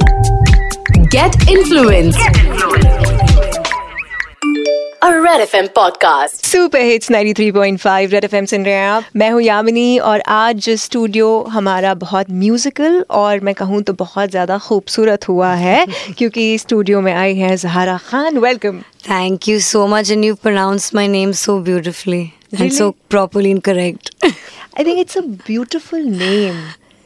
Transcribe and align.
Get 0.00 1.36
influence. 1.48 2.16
Get 2.16 2.36
influence. 2.36 3.20
सुन 8.46 8.64
रहे 8.64 8.74
हैं 8.74 8.88
आप। 8.88 9.04
मैं 9.16 9.30
हूँ 9.30 9.42
यामिनी 9.42 9.98
और 9.98 10.20
आज 10.20 10.56
जो 10.56 10.76
स्टूडियो 10.76 11.42
हमारा 11.42 11.94
बहुत 11.94 12.26
म्यूजिकल 12.30 13.04
और 13.10 13.40
मैं 13.40 13.54
कहूँ 13.54 13.82
तो 13.82 13.92
बहुत 13.92 14.30
ज़्यादा 14.30 14.58
खूबसूरत 14.58 15.28
हुआ 15.28 15.54
है 15.54 15.86
क्योंकि 16.18 16.58
स्टूडियो 16.58 17.00
में 17.00 17.12
आई 17.12 17.34
है 17.34 17.56
Zahara 17.56 17.98
Khan 17.98 18.38
welcome 18.38 18.80
thank 19.10 19.48
you 19.48 19.60
so 19.60 19.86
much 19.86 20.10
and 20.10 20.24
you 20.24 20.34
pronounce 20.34 20.94
my 20.94 21.08
name 21.08 21.32
so 21.32 21.60
beautifully 21.60 22.32
so 22.70 22.90
properly 22.90 23.50
in 23.50 23.58
correct 23.58 24.14
I 24.24 24.84
think 24.84 24.98
it's 24.98 25.18
a 25.18 25.20
beautiful 25.20 26.00
name 26.00 26.54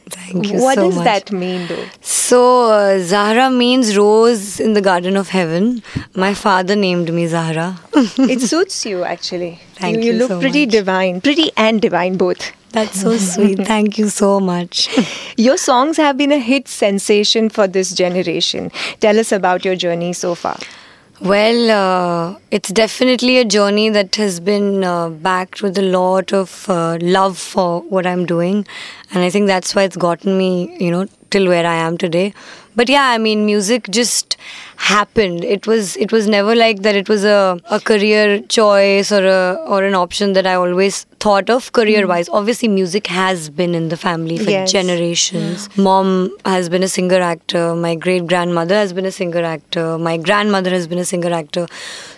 Thank 0.09 0.51
you 0.51 0.61
What 0.61 0.75
so 0.75 0.85
does 0.85 0.95
much. 0.95 1.05
that 1.05 1.31
mean 1.31 1.67
though? 1.67 1.85
So, 2.01 2.71
uh, 2.71 2.99
Zahra 2.99 3.49
means 3.49 3.97
rose 3.97 4.59
in 4.59 4.73
the 4.73 4.81
garden 4.81 5.17
of 5.17 5.29
heaven. 5.29 5.81
My 6.15 6.33
father 6.33 6.75
named 6.75 7.11
me 7.13 7.25
Zahra. 7.27 7.79
It 8.35 8.41
suits 8.41 8.85
you 8.85 9.03
actually. 9.03 9.59
Thank 9.75 9.97
you. 9.97 10.11
you 10.11 10.13
look 10.19 10.29
so 10.29 10.39
pretty 10.39 10.65
much. 10.65 10.71
divine, 10.73 11.21
pretty 11.21 11.51
and 11.57 11.81
divine 11.81 12.17
both. 12.17 12.51
That's 12.71 13.01
so 13.01 13.17
sweet. 13.17 13.65
Thank 13.73 13.97
you 13.97 14.09
so 14.09 14.39
much. 14.39 14.89
Your 15.37 15.57
songs 15.57 15.97
have 15.97 16.17
been 16.17 16.31
a 16.31 16.39
hit 16.39 16.67
sensation 16.67 17.49
for 17.49 17.67
this 17.67 17.91
generation. 17.93 18.71
Tell 18.99 19.17
us 19.19 19.31
about 19.31 19.63
your 19.65 19.75
journey 19.75 20.11
so 20.13 20.35
far. 20.35 20.57
Well, 21.21 21.71
uh, 21.71 22.39
it's 22.51 22.69
definitely 22.69 23.37
a 23.37 23.45
journey 23.45 23.89
that 23.89 24.15
has 24.15 24.39
been 24.41 24.83
uh, 24.83 25.09
backed 25.09 25.61
with 25.61 25.77
a 25.77 25.81
lot 25.81 26.33
of 26.33 26.69
uh, 26.69 26.97
love 27.01 27.37
for 27.37 27.81
what 27.83 28.05
I'm 28.05 28.25
doing. 28.25 28.67
And 29.11 29.23
I 29.23 29.29
think 29.29 29.47
that's 29.47 29.73
why 29.73 29.83
it's 29.83 29.95
gotten 29.95 30.37
me, 30.37 30.75
you 30.77 30.91
know, 30.91 31.07
till 31.29 31.47
where 31.47 31.65
I 31.65 31.75
am 31.75 31.97
today. 31.97 32.33
But 32.75 32.89
yeah, 32.89 33.05
I 33.05 33.17
mean, 33.17 33.45
music 33.45 33.89
just 33.89 34.35
happened. 34.77 35.43
It 35.43 35.67
was 35.67 35.95
it 35.97 36.11
was 36.11 36.27
never 36.27 36.55
like 36.55 36.81
that. 36.83 36.95
It 36.95 37.09
was 37.09 37.23
a, 37.23 37.59
a 37.71 37.79
career 37.79 38.39
choice 38.41 39.11
or 39.11 39.25
a 39.25 39.57
or 39.67 39.83
an 39.83 39.95
option 39.95 40.33
that 40.33 40.45
I 40.45 40.55
always 40.55 41.05
thought 41.19 41.49
of 41.49 41.71
career 41.73 42.05
wise. 42.07 42.29
Mm. 42.29 42.33
Obviously, 42.35 42.67
music 42.67 43.07
has 43.07 43.49
been 43.49 43.73
in 43.75 43.89
the 43.89 43.97
family 43.97 44.37
for 44.37 44.49
Yes. 44.51 44.71
generations. 44.71 45.69
Mom 45.77 46.29
has 46.45 46.69
been 46.69 46.83
a 46.83 46.87
singer 46.87 47.19
actor. 47.19 47.75
My 47.75 47.95
great 47.95 48.27
grandmother 48.27 48.75
has 48.75 48.93
been 48.93 49.05
a 49.05 49.11
singer 49.11 49.43
actor. 49.43 49.97
My 49.97 50.17
grandmother 50.17 50.69
has 50.69 50.87
been 50.87 50.99
a 50.99 51.05
singer 51.05 51.33
actor. 51.33 51.65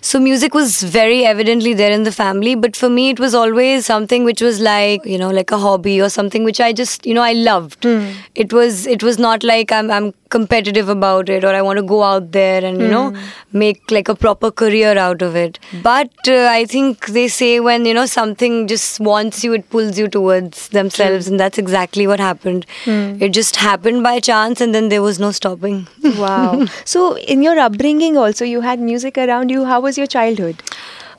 So 0.02 0.20
music 0.20 0.54
was 0.54 0.84
very 0.84 1.26
evidently 1.26 1.74
there 1.74 1.92
in 1.92 2.04
the 2.04 2.12
family. 2.12 2.56
But 2.56 2.76
for 2.76 2.90
me, 2.90 3.10
it 3.10 3.20
was 3.20 3.34
always 3.44 3.86
something 3.86 4.24
which 4.26 4.42
was 4.42 4.60
like 4.60 5.06
you 5.06 5.18
know 5.18 5.30
like 5.40 5.52
a 5.52 5.58
hobby 5.58 6.02
or 6.02 6.10
something 6.10 6.44
which 6.44 6.60
I 6.60 6.74
just 6.74 7.06
you 7.06 7.14
know 7.14 7.22
I 7.22 7.34
loved. 7.34 7.82
Mm. 7.82 8.14
It 8.36 8.52
was 8.62 8.86
it 8.98 9.04
was 9.04 9.18
not 9.28 9.44
like 9.44 9.72
I'm 9.72 9.90
I'm 10.00 10.14
competitive 10.36 10.90
about 10.90 11.30
it 11.30 11.46
or 11.46 11.54
I 11.58 11.62
want 11.62 11.78
to 11.78 11.84
go 11.84 12.04
out 12.04 12.32
there 12.34 12.47
and 12.64 12.82
you 12.82 12.88
know 12.88 13.14
make 13.52 13.92
like 13.92 14.08
a 14.10 14.16
proper 14.16 14.52
career 14.52 14.98
out 14.98 15.22
of 15.22 15.36
it. 15.36 15.60
But 15.84 16.28
uh, 16.28 16.48
I 16.52 16.66
think 16.66 17.08
they 17.08 17.28
say 17.28 17.60
when 17.60 17.86
you 17.86 17.94
know 17.94 18.06
something 18.06 18.68
just 18.68 19.00
wants 19.00 19.44
you, 19.44 19.54
it 19.54 19.70
pulls 19.70 19.98
you 19.98 20.08
towards 20.08 20.70
themselves, 20.70 21.28
and 21.28 21.40
that's 21.40 21.58
exactly 21.58 22.08
what 22.08 22.20
happened. 22.20 22.66
It 22.86 23.30
just 23.30 23.56
happened 23.58 24.04
by 24.04 24.20
chance, 24.20 24.62
and 24.62 24.74
then 24.74 24.90
there 24.90 25.02
was 25.02 25.20
no 25.20 25.32
stopping. 25.32 25.88
Wow. 26.18 26.66
so, 26.86 27.18
in 27.18 27.42
your 27.44 27.60
upbringing, 27.60 28.18
also, 28.18 28.44
you 28.46 28.62
had 28.62 28.80
music 28.80 29.18
around 29.18 29.50
you. 29.52 29.66
How 29.66 29.80
was 29.82 29.98
your 29.98 30.08
childhood? 30.08 30.64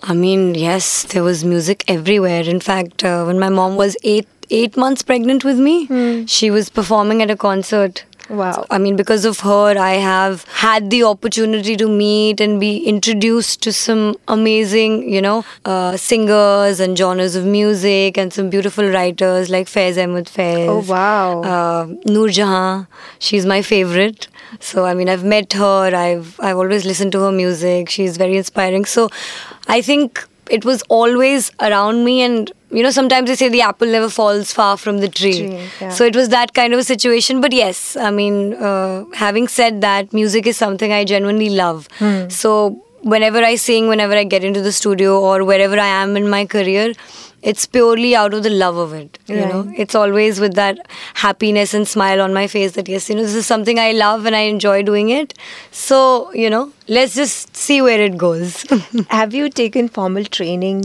I 0.03 0.15
mean, 0.15 0.55
yes, 0.55 1.05
there 1.13 1.23
was 1.23 1.45
music 1.45 1.85
everywhere. 1.89 2.43
In 2.43 2.61
fact, 2.61 3.05
uh, 3.05 3.25
when 3.25 3.39
my 3.39 3.49
mom 3.49 3.77
was 3.77 3.97
eight 4.03 4.27
eight 4.51 4.77
months 4.77 5.03
pregnant 5.03 5.45
with 5.45 5.59
me, 5.59 6.27
she 6.27 6.51
was 6.51 6.71
performing 6.71 7.23
at 7.23 7.31
a 7.31 7.37
concert. 7.37 8.05
Wow. 8.29 8.67
I 8.71 8.79
mean, 8.79 8.97
because 8.97 9.25
of 9.25 9.41
her, 9.41 9.79
I 9.79 9.93
have 9.95 10.45
had 10.45 10.91
the 10.91 11.05
opportunity 11.05 11.77
to 11.77 11.89
meet 11.89 12.41
and 12.41 12.61
be 12.61 12.79
introduced 12.85 13.63
to 13.63 13.73
some 13.73 14.17
amazing, 14.29 15.11
you 15.11 15.23
know, 15.23 15.45
uh, 15.65 15.97
singers 15.97 16.79
and 16.79 16.97
genres 16.97 17.37
of 17.37 17.45
music 17.45 18.19
and 18.19 18.33
some 18.33 18.51
beautiful 18.51 18.87
writers 18.87 19.49
like 19.49 19.67
Faiz 19.67 20.03
Ahmed 20.03 20.27
Faiz. 20.27 20.69
Oh, 20.69 20.81
wow. 20.81 21.41
Uh, 21.43 21.95
Noor 22.05 22.29
Jahan, 22.29 22.87
she's 23.19 23.47
my 23.47 23.63
favorite. 23.63 24.29
So 24.61 24.85
I 24.85 24.95
mean, 24.95 25.09
I've 25.09 25.25
met 25.25 25.53
her. 25.55 25.95
I've 25.95 26.39
I've 26.41 26.57
always 26.57 26.85
listened 26.85 27.13
to 27.13 27.21
her 27.21 27.33
music. 27.33 27.89
She's 27.89 28.17
very 28.17 28.37
inspiring. 28.37 28.85
So 28.85 29.11
I 29.67 29.81
think 29.83 30.27
it 30.51 30.65
was 30.65 30.83
always 30.89 31.51
around 31.61 32.05
me 32.05 32.23
and 32.23 32.51
you 32.71 32.83
know 32.83 32.91
sometimes 32.91 33.29
they 33.29 33.35
say 33.37 33.49
the 33.49 33.61
apple 33.63 33.89
never 33.89 34.09
falls 34.11 34.53
far 34.53 34.77
from 34.77 34.99
the 34.99 35.09
tree 35.09 35.37
Tree, 35.39 35.69
yeah. 35.81 35.89
so 35.91 36.05
it 36.05 36.15
was 36.15 36.29
that 36.31 36.53
kind 36.55 36.73
of 36.75 36.79
a 36.81 36.85
situation 36.85 37.41
but 37.41 37.53
yes 37.53 37.97
i 37.97 38.11
mean 38.11 38.55
uh, 38.55 39.05
having 39.15 39.49
said 39.49 39.81
that 39.81 40.13
music 40.13 40.47
is 40.47 40.57
something 40.57 40.93
i 40.93 41.05
genuinely 41.05 41.51
love 41.51 41.89
Hmm. 41.99 42.29
so 42.29 42.53
whenever 43.03 43.39
i 43.45 43.55
sing 43.55 43.89
whenever 43.89 44.15
i 44.15 44.25
get 44.25 44.45
into 44.45 44.61
the 44.61 44.73
studio 44.73 45.21
or 45.21 45.45
wherever 45.45 45.79
i 45.79 45.87
am 45.87 46.17
in 46.17 46.29
my 46.29 46.45
career 46.45 46.93
it's 47.43 47.67
purely 47.67 48.17
out 48.17 48.35
of 48.35 48.43
the 48.43 48.51
love 48.51 48.77
of 48.77 48.93
it 48.93 49.19
you 49.29 49.37
know? 49.37 49.73
It's 49.77 49.95
always 49.95 50.41
with 50.41 50.55
that 50.55 50.89
happiness 51.15 51.73
and 51.73 51.87
smile 51.87 52.21
on 52.21 52.35
my 52.35 52.47
face 52.49 52.73
that 52.73 52.89
yes 52.89 53.09
you 53.09 53.15
know 53.15 53.23
this 53.23 53.35
is 53.35 53.47
something 53.47 53.79
i 53.79 53.93
love 53.93 54.27
and 54.27 54.35
i 54.35 54.41
enjoy 54.41 54.83
doing 54.83 55.11
it. 55.11 55.35
So 55.71 56.33
you 56.33 56.51
know 56.51 56.73
let's 56.89 57.15
just 57.15 57.55
see 57.57 57.81
where 57.81 58.01
it 58.01 58.17
goes. 58.19 58.65
Have 59.11 59.35
you 59.35 59.51
taken 59.51 59.89
formal 59.89 60.25
training? 60.25 60.85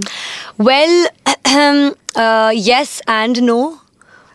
well 0.58 1.08
uh, 2.16 2.52
yes 2.56 3.02
and 3.08 3.42
no. 3.42 3.80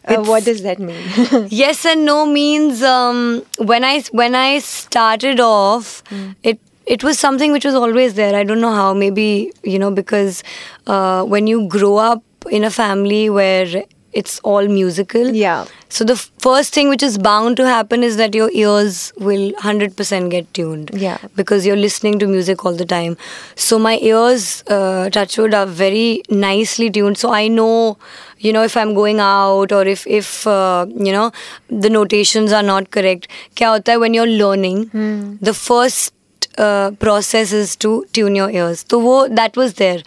Uh, 0.04 0.22
what 0.24 0.44
does 0.44 0.62
that 0.62 0.78
mean? 0.78 0.96
yes 1.50 1.84
and 1.84 2.04
no 2.04 2.24
means 2.24 2.82
um, 2.82 3.44
when 3.58 3.84
I 3.84 4.00
when 4.10 4.34
I 4.34 4.58
started 4.58 5.38
off, 5.38 6.02
it 6.42 6.58
it 6.88 7.04
was 7.04 7.18
something 7.18 7.52
which 7.52 7.64
was 7.64 7.74
always 7.74 8.14
there. 8.14 8.34
I 8.34 8.44
don't 8.44 8.60
know 8.60 8.74
how. 8.74 8.94
Maybe 8.94 9.52
you 9.62 9.78
know 9.78 9.90
because 9.90 10.42
uh, 10.86 11.24
when 11.24 11.46
you 11.46 11.68
grow 11.68 11.96
up 11.96 12.22
in 12.50 12.64
a 12.64 12.70
family 12.70 13.28
where 13.30 13.84
it's 14.12 14.38
all 14.40 14.66
musical. 14.68 15.28
Yeah. 15.34 15.66
So 15.90 16.04
the 16.04 16.14
f- 16.14 16.30
first 16.38 16.72
thing 16.74 16.88
which 16.88 17.02
is 17.02 17.18
bound 17.18 17.56
to 17.58 17.66
happen 17.66 18.02
is 18.02 18.16
that 18.16 18.34
your 18.34 18.50
ears 18.52 19.12
will 19.18 19.52
100% 19.52 20.30
get 20.30 20.52
tuned. 20.54 20.90
Yeah. 20.94 21.18
Because 21.36 21.66
you're 21.66 21.76
listening 21.76 22.18
to 22.20 22.26
music 22.26 22.64
all 22.64 22.74
the 22.74 22.86
time. 22.86 23.16
So 23.54 23.78
my 23.78 23.98
ears, 23.98 24.64
uh, 24.68 25.10
are 25.14 25.66
very 25.66 26.22
nicely 26.30 26.90
tuned. 26.90 27.18
So 27.18 27.32
I 27.32 27.48
know, 27.48 27.98
you 28.38 28.52
know, 28.52 28.62
if 28.62 28.76
I'm 28.76 28.94
going 28.94 29.20
out 29.20 29.72
or 29.72 29.84
if, 29.84 30.06
if 30.06 30.46
uh, 30.46 30.86
you 30.88 31.12
know, 31.12 31.30
the 31.68 31.90
notations 31.90 32.52
are 32.52 32.62
not 32.62 32.90
correct. 32.90 33.28
Kya 33.56 33.74
hota 33.76 33.92
hai 33.92 33.96
when 33.98 34.14
you're 34.14 34.26
learning, 34.26 34.86
hmm. 34.86 35.36
the 35.40 35.54
first 35.54 36.14
uh, 36.57 36.91
process 36.99 37.51
is 37.51 37.75
to 37.75 37.91
tune 38.13 38.35
your 38.35 38.49
ears. 38.51 38.83
तो 38.89 38.99
वो 38.99 39.27
that 39.39 39.55
was 39.61 39.73
there. 39.73 40.01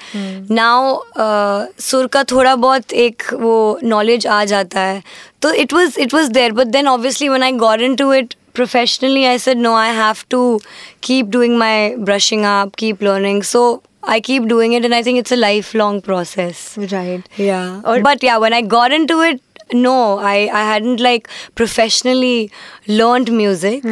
Now 0.51 1.03
uh, 1.17 1.67
सुर 1.89 2.07
का 2.17 2.23
थोड़ा 2.33 2.55
बहुत 2.67 2.93
एक 2.93 3.23
वो 3.41 3.57
knowledge 3.85 4.27
आ 4.27 4.45
जाता 4.53 4.81
है. 4.81 5.03
तो 5.43 5.53
it 5.65 5.73
was 5.73 5.97
it 6.07 6.13
was 6.19 6.31
there. 6.39 6.53
But 6.53 6.73
then 6.73 6.87
obviously 6.97 7.29
when 7.29 7.43
I 7.43 7.53
got 7.65 7.81
into 7.81 8.11
it 8.21 8.37
professionally, 8.55 9.27
I 9.27 9.37
said 9.47 9.59
no, 9.59 9.75
I 9.75 9.89
have 10.03 10.29
to 10.37 10.61
keep 11.01 11.31
doing 11.31 11.59
my 11.59 11.95
brushing 11.99 12.45
up, 12.53 12.77
keep 12.77 13.03
learning. 13.03 13.43
So 13.43 13.83
I 14.15 14.21
keep 14.21 14.47
doing 14.49 14.73
it, 14.73 14.85
and 14.85 14.95
I 14.95 15.03
think 15.03 15.19
it's 15.19 15.33
a 15.33 15.37
lifelong 15.37 16.01
process. 16.01 16.79
right. 16.93 17.23
Yeah. 17.37 17.81
Or- 17.85 18.01
but 18.01 18.23
yeah, 18.23 18.39
when 18.39 18.53
I 18.53 18.63
got 18.63 18.93
into 18.93 19.21
it, 19.21 19.41
no, 19.73 20.19
I, 20.19 20.49
I 20.53 20.63
hadn't 20.73 21.01
like 21.01 21.29
professionally 21.55 22.51
learned 22.87 23.33
music. 23.33 23.85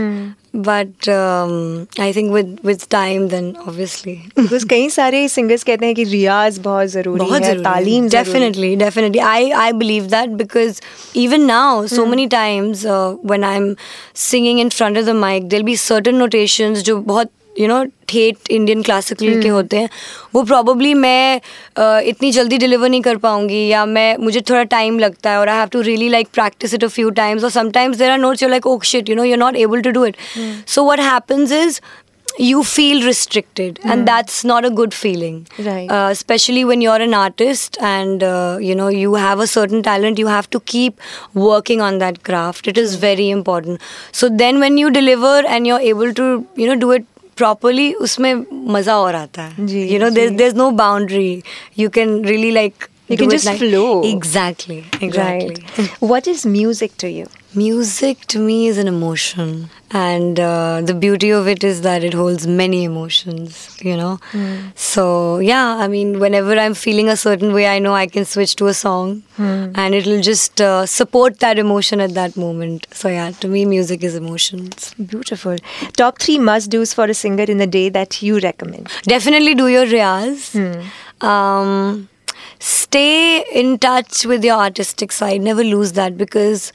But 0.56 1.08
um, 1.08 1.88
I 1.98 2.12
think 2.12 2.32
with 2.32 2.60
with 2.62 2.88
time, 2.88 3.26
then 3.30 3.56
obviously. 3.56 4.12
Because 4.36 4.64
कई 4.72 4.88
सारे 4.96 5.26
singers 5.28 5.64
कहते 5.64 5.86
हैं 5.86 5.94
कि 5.94 6.04
रियाज 6.10 6.58
बहुत 6.66 6.88
जरूरी 6.88 7.20
बहुत 7.20 7.42
है 7.42 7.48
जरूरी 7.48 7.64
तालीम 7.64 8.04
है. 8.04 8.10
definitely 8.10 8.70
definitely 8.76 9.20
I 9.20 9.40
I 9.62 9.72
believe 9.80 10.10
that 10.10 10.36
because 10.42 10.80
even 11.24 11.46
now 11.48 11.86
so 11.94 12.06
many 12.12 12.28
times 12.28 12.84
uh, 12.86 13.16
when 13.32 13.46
I'm 13.50 13.66
singing 14.26 14.60
in 14.66 14.70
front 14.70 15.02
of 15.02 15.06
the 15.10 15.16
mic 15.24 15.48
there'll 15.48 15.70
be 15.70 15.76
certain 15.86 16.22
notations 16.24 16.84
जो 16.90 16.96
बहुत 17.10 17.30
यू 17.59 17.67
नो 17.67 17.83
ठेठ 18.07 18.49
इंडियन 18.49 18.81
क्लासिकल 18.81 19.25
के 19.25 19.39
hmm. 19.39 19.51
होते 19.51 19.77
हैं 19.77 19.89
वो 20.35 20.43
प्रॉबली 20.43 20.93
मैं 20.93 21.39
uh, 21.39 22.01
इतनी 22.03 22.31
जल्दी 22.31 22.57
डिलीवर 22.57 22.89
नहीं 22.89 23.01
कर 23.01 23.17
पाऊँगी 23.17 23.67
या 23.67 23.85
मैं 23.85 24.15
मुझे 24.17 24.41
थोड़ा 24.49 24.63
टाइम 24.71 24.99
लगता 24.99 25.31
है 25.31 25.39
और 25.39 25.49
I 25.49 25.57
have 25.57 25.69
to 25.71 25.81
really 25.81 26.09
like 26.09 26.27
practice 26.33 26.73
it 26.73 26.83
a 26.83 26.87
few 26.89 27.09
times 27.21 27.43
और 27.43 27.49
sometimes 27.51 27.97
there 27.97 28.11
are 28.11 28.19
not 28.19 28.43
you 28.43 28.49
like 28.49 28.67
okay 28.67 28.83
shit 28.85 29.09
you 29.09 29.15
know 29.15 29.23
you 29.23 29.33
are 29.33 29.39
not 29.39 29.55
able 29.57 29.81
to 29.81 29.91
do 29.91 30.05
it 30.05 30.17
so 30.67 30.89
what 30.91 30.99
happens 30.99 31.51
is 31.51 31.79
you 32.41 32.61
feel 32.61 33.03
restricted 33.05 33.79
and 33.85 34.05
that's 34.05 34.45
not 34.45 34.65
a 34.65 34.69
good 34.73 34.93
feeling 34.93 35.43
specially 36.15 36.63
when 36.63 36.81
you 36.81 36.91
are 36.91 37.01
an 37.01 37.13
artist 37.13 37.77
and 37.77 38.23
you 38.63 38.75
know 38.75 38.89
you 38.89 39.15
have 39.15 39.41
a 39.41 39.45
certain 39.45 39.81
talent 39.81 40.19
you 40.19 40.27
have 40.27 40.45
to 40.51 40.59
keep 40.67 40.95
working 41.37 41.81
on 41.81 41.99
that 41.99 42.17
craft 42.25 42.67
it 42.67 42.77
is 42.77 42.97
very 42.99 43.29
important 43.29 43.79
so 44.13 44.29
then 44.37 44.57
when 44.57 44.77
you 44.77 44.89
deliver 44.89 45.45
and 45.45 45.67
you 45.67 45.75
are 45.75 45.81
able 45.83 46.11
to 46.11 46.33
you 46.59 46.67
know 46.67 46.79
do 46.79 46.93
it 46.93 47.05
properly 47.39 47.91
उसमें 48.05 48.33
मज़ा 48.73 48.97
और 48.99 49.15
आता 49.15 49.41
है। 49.41 49.67
You 49.91 49.99
know 49.99 50.09
there 50.09 50.29
there 50.29 50.47
is 50.47 50.55
no 50.55 50.69
boundary 50.77 51.41
you 51.79 51.89
can 51.89 52.23
really 52.25 52.51
like 52.51 52.85
You 53.09 53.17
can 53.17 53.29
just 53.29 53.49
flow. 53.57 54.03
Exactly. 54.03 54.85
Exactly. 55.01 55.55
Right. 55.77 55.89
what 55.99 56.27
is 56.27 56.45
music 56.45 56.95
to 56.97 57.09
you? 57.09 57.27
Music 57.55 58.19
to 58.27 58.37
me 58.39 58.67
is 58.67 58.77
an 58.77 58.87
emotion, 58.87 59.71
and 59.89 60.39
uh, 60.39 60.81
the 60.89 60.93
beauty 60.93 61.31
of 61.31 61.47
it 61.47 61.63
is 61.63 61.81
that 61.81 62.03
it 62.03 62.13
holds 62.13 62.45
many 62.45 62.83
emotions, 62.83 63.75
you 63.81 63.97
know. 63.97 64.19
So, 64.75 65.39
yeah, 65.39 65.77
I 65.77 65.87
mean, 65.87 66.19
whenever 66.19 66.53
I'm 66.59 66.75
feeling 66.75 67.09
a 67.09 67.17
certain 67.17 67.51
way, 67.51 67.65
I 67.67 67.79
know 67.79 67.95
I 67.95 68.05
can 68.05 68.25
switch 68.25 68.55
to 68.57 68.67
a 68.67 68.75
song 68.75 69.23
and 69.39 69.95
it'll 69.95 70.21
just 70.21 70.61
uh, 70.61 70.85
support 70.85 71.39
that 71.39 71.57
emotion 71.57 71.99
at 72.01 72.13
that 72.13 72.37
moment. 72.37 72.85
So, 72.91 73.09
yeah, 73.09 73.31
to 73.31 73.47
me, 73.47 73.65
music 73.65 74.03
is 74.03 74.13
emotions. 74.13 74.93
Beautiful. 75.03 75.57
Top 75.97 76.19
three 76.19 76.37
must 76.37 76.69
do's 76.69 76.93
for 76.93 77.05
a 77.05 77.15
singer 77.15 77.45
in 77.45 77.57
the 77.57 77.65
day 77.79 77.89
that 77.89 78.21
you 78.21 78.37
recommend. 78.39 78.91
Definitely 79.15 79.55
do 79.55 79.67
your 79.69 79.85
riyaz. 79.87 80.55
Um, 81.21 82.09
stay 82.59 83.43
in 83.53 83.79
touch 83.79 84.25
with 84.25 84.43
your 84.43 84.57
artistic 84.57 85.11
side. 85.11 85.41
Never 85.41 85.63
lose 85.63 85.93
that 85.93 86.17
because 86.17 86.71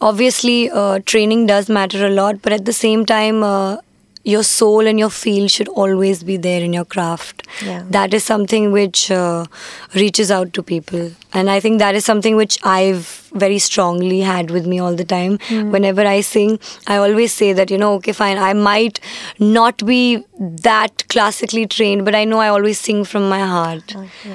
obviously 0.00 0.70
uh, 0.70 1.00
training 1.06 1.46
does 1.46 1.68
matter 1.68 2.06
a 2.06 2.10
lot, 2.10 2.42
but 2.42 2.52
at 2.52 2.64
the 2.64 2.72
same 2.72 3.06
time, 3.06 3.42
uh, 3.42 3.78
your 4.22 4.42
soul 4.42 4.86
and 4.86 4.98
your 4.98 5.08
feel 5.08 5.48
should 5.48 5.68
always 5.68 6.22
be 6.22 6.36
there 6.36 6.60
in 6.62 6.72
your 6.72 6.84
craft. 6.84 7.46
Yeah. 7.64 7.84
That 7.88 8.12
is 8.12 8.22
something 8.22 8.70
which 8.70 9.10
uh, 9.10 9.46
reaches 9.94 10.30
out 10.30 10.52
to 10.54 10.62
people. 10.62 11.12
And 11.32 11.48
I 11.48 11.58
think 11.60 11.78
that 11.78 11.94
is 11.94 12.04
something 12.04 12.36
which 12.36 12.58
I've 12.62 13.29
very 13.32 13.58
strongly 13.58 14.20
had 14.20 14.50
with 14.50 14.66
me 14.66 14.78
all 14.78 14.94
the 14.94 15.04
time. 15.04 15.38
Whenever 15.50 16.02
I 16.06 16.20
sing, 16.20 16.58
I 16.86 16.96
always 16.96 17.32
say 17.32 17.52
that, 17.52 17.70
you 17.70 17.78
know, 17.78 17.94
okay, 17.94 18.12
fine, 18.12 18.38
I 18.38 18.52
might 18.52 19.00
not 19.38 19.84
be 19.86 20.24
that 20.40 21.06
classically 21.08 21.66
trained, 21.66 22.04
but 22.04 22.14
I 22.14 22.24
know 22.24 22.38
I 22.38 22.48
always 22.48 22.78
sing 22.78 23.04
from 23.04 23.28
my 23.28 23.40
heart. 23.40 23.94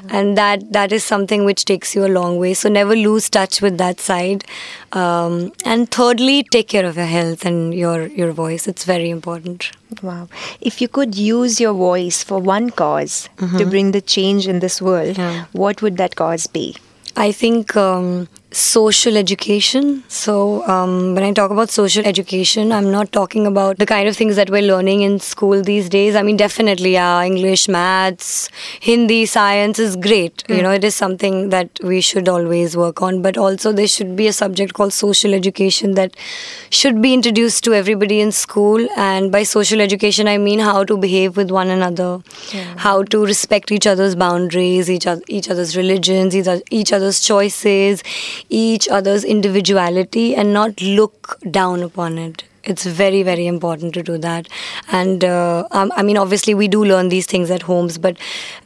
And 0.09 0.37
that 0.37 0.71
that 0.71 0.91
is 0.91 1.03
something 1.03 1.45
which 1.45 1.65
takes 1.65 1.95
you 1.95 2.05
a 2.05 2.11
long 2.19 2.37
way. 2.37 2.53
So 2.53 2.69
never 2.69 2.95
lose 2.95 3.29
touch 3.29 3.61
with 3.61 3.77
that 3.79 3.99
side. 3.99 4.43
Um, 4.93 5.51
and 5.65 5.89
thirdly, 5.91 6.43
take 6.43 6.67
care 6.69 6.85
of 6.85 6.95
your 6.95 7.05
health 7.05 7.45
and 7.45 7.73
your, 7.73 8.07
your 8.07 8.31
voice. 8.31 8.67
It's 8.67 8.85
very 8.85 9.09
important. 9.09 9.71
Wow. 10.01 10.29
If 10.61 10.81
you 10.81 10.87
could 10.87 11.15
use 11.15 11.59
your 11.59 11.73
voice 11.73 12.23
for 12.23 12.39
one 12.39 12.69
cause 12.69 13.29
to 13.57 13.65
bring 13.65 13.91
the 13.91 14.01
change 14.01 14.47
in 14.47 14.59
this 14.59 14.81
world, 14.81 15.17
Yeah. 15.17 15.45
what 15.53 15.81
would 15.81 15.97
that 15.97 16.15
cause 16.15 16.47
be? 16.47 16.75
I 17.17 17.31
think 17.31 17.75
um, 17.77 18.27
social 18.55 19.17
education. 19.17 20.01
So, 20.07 20.65
um, 20.65 21.13
when 21.13 21.25
I 21.25 21.33
talk 21.33 21.51
about 21.51 21.69
social 21.69 22.05
education, 22.05 22.71
I'm 22.71 22.89
not 22.89 23.11
talking 23.11 23.45
about 23.45 23.79
the 23.79 23.85
kind 23.85 24.07
of 24.07 24.15
things 24.15 24.37
that 24.37 24.49
we're 24.49 24.61
learning 24.61 25.01
in 25.01 25.19
school 25.19 25.61
these 25.61 25.89
days. 25.89 26.15
I 26.15 26.21
mean, 26.21 26.37
definitely, 26.37 26.93
yeah, 26.93 27.21
English, 27.21 27.67
maths, 27.67 28.49
Hindi, 28.79 29.25
science 29.25 29.77
is 29.77 29.97
great. 29.97 30.45
You 30.47 30.61
know, 30.61 30.71
it 30.71 30.85
is 30.85 30.95
something 30.95 31.49
that 31.49 31.69
we 31.83 31.99
should 31.99 32.29
always 32.29 32.77
work 32.77 33.01
on. 33.01 33.21
But 33.21 33.37
also, 33.37 33.73
there 33.73 33.87
should 33.87 34.15
be 34.15 34.27
a 34.27 34.33
subject 34.33 34.73
called 34.73 34.93
social 34.93 35.33
education 35.33 35.95
that 35.95 36.15
should 36.69 37.01
be 37.01 37.13
introduced 37.13 37.61
to 37.65 37.73
everybody 37.73 38.21
in 38.21 38.31
school. 38.31 38.87
And 38.95 39.33
by 39.33 39.43
social 39.43 39.81
education, 39.81 40.29
I 40.29 40.37
mean 40.37 40.59
how 40.59 40.85
to 40.85 40.95
behave 40.95 41.35
with 41.35 41.51
one 41.51 41.69
another, 41.69 42.21
how 42.77 43.03
to 43.03 43.25
respect 43.25 43.69
each 43.73 43.85
other's 43.85 44.15
boundaries, 44.15 44.89
each, 44.89 45.07
other, 45.07 45.21
each 45.27 45.49
other's 45.49 45.75
religions, 45.75 46.33
each, 46.33 46.47
each 46.71 46.93
other's 46.93 47.19
choices, 47.19 48.01
each 48.49 48.87
other's 48.87 49.23
individuality, 49.23 50.35
and 50.35 50.53
not 50.53 50.81
look 50.81 51.37
down 51.51 51.81
upon 51.83 52.17
it. 52.17 52.43
It's 52.65 52.85
very, 52.85 53.21
very 53.23 53.45
important 53.47 53.93
to 53.93 54.03
do 54.03 54.17
that. 54.17 54.47
And 54.91 55.23
uh, 55.23 55.67
um, 55.71 55.91
I 55.95 56.03
mean, 56.03 56.17
obviously, 56.17 56.55
we 56.55 56.67
do 56.67 56.83
learn 56.83 57.09
these 57.09 57.27
things 57.27 57.51
at 57.51 57.61
homes, 57.61 57.97
but 57.97 58.17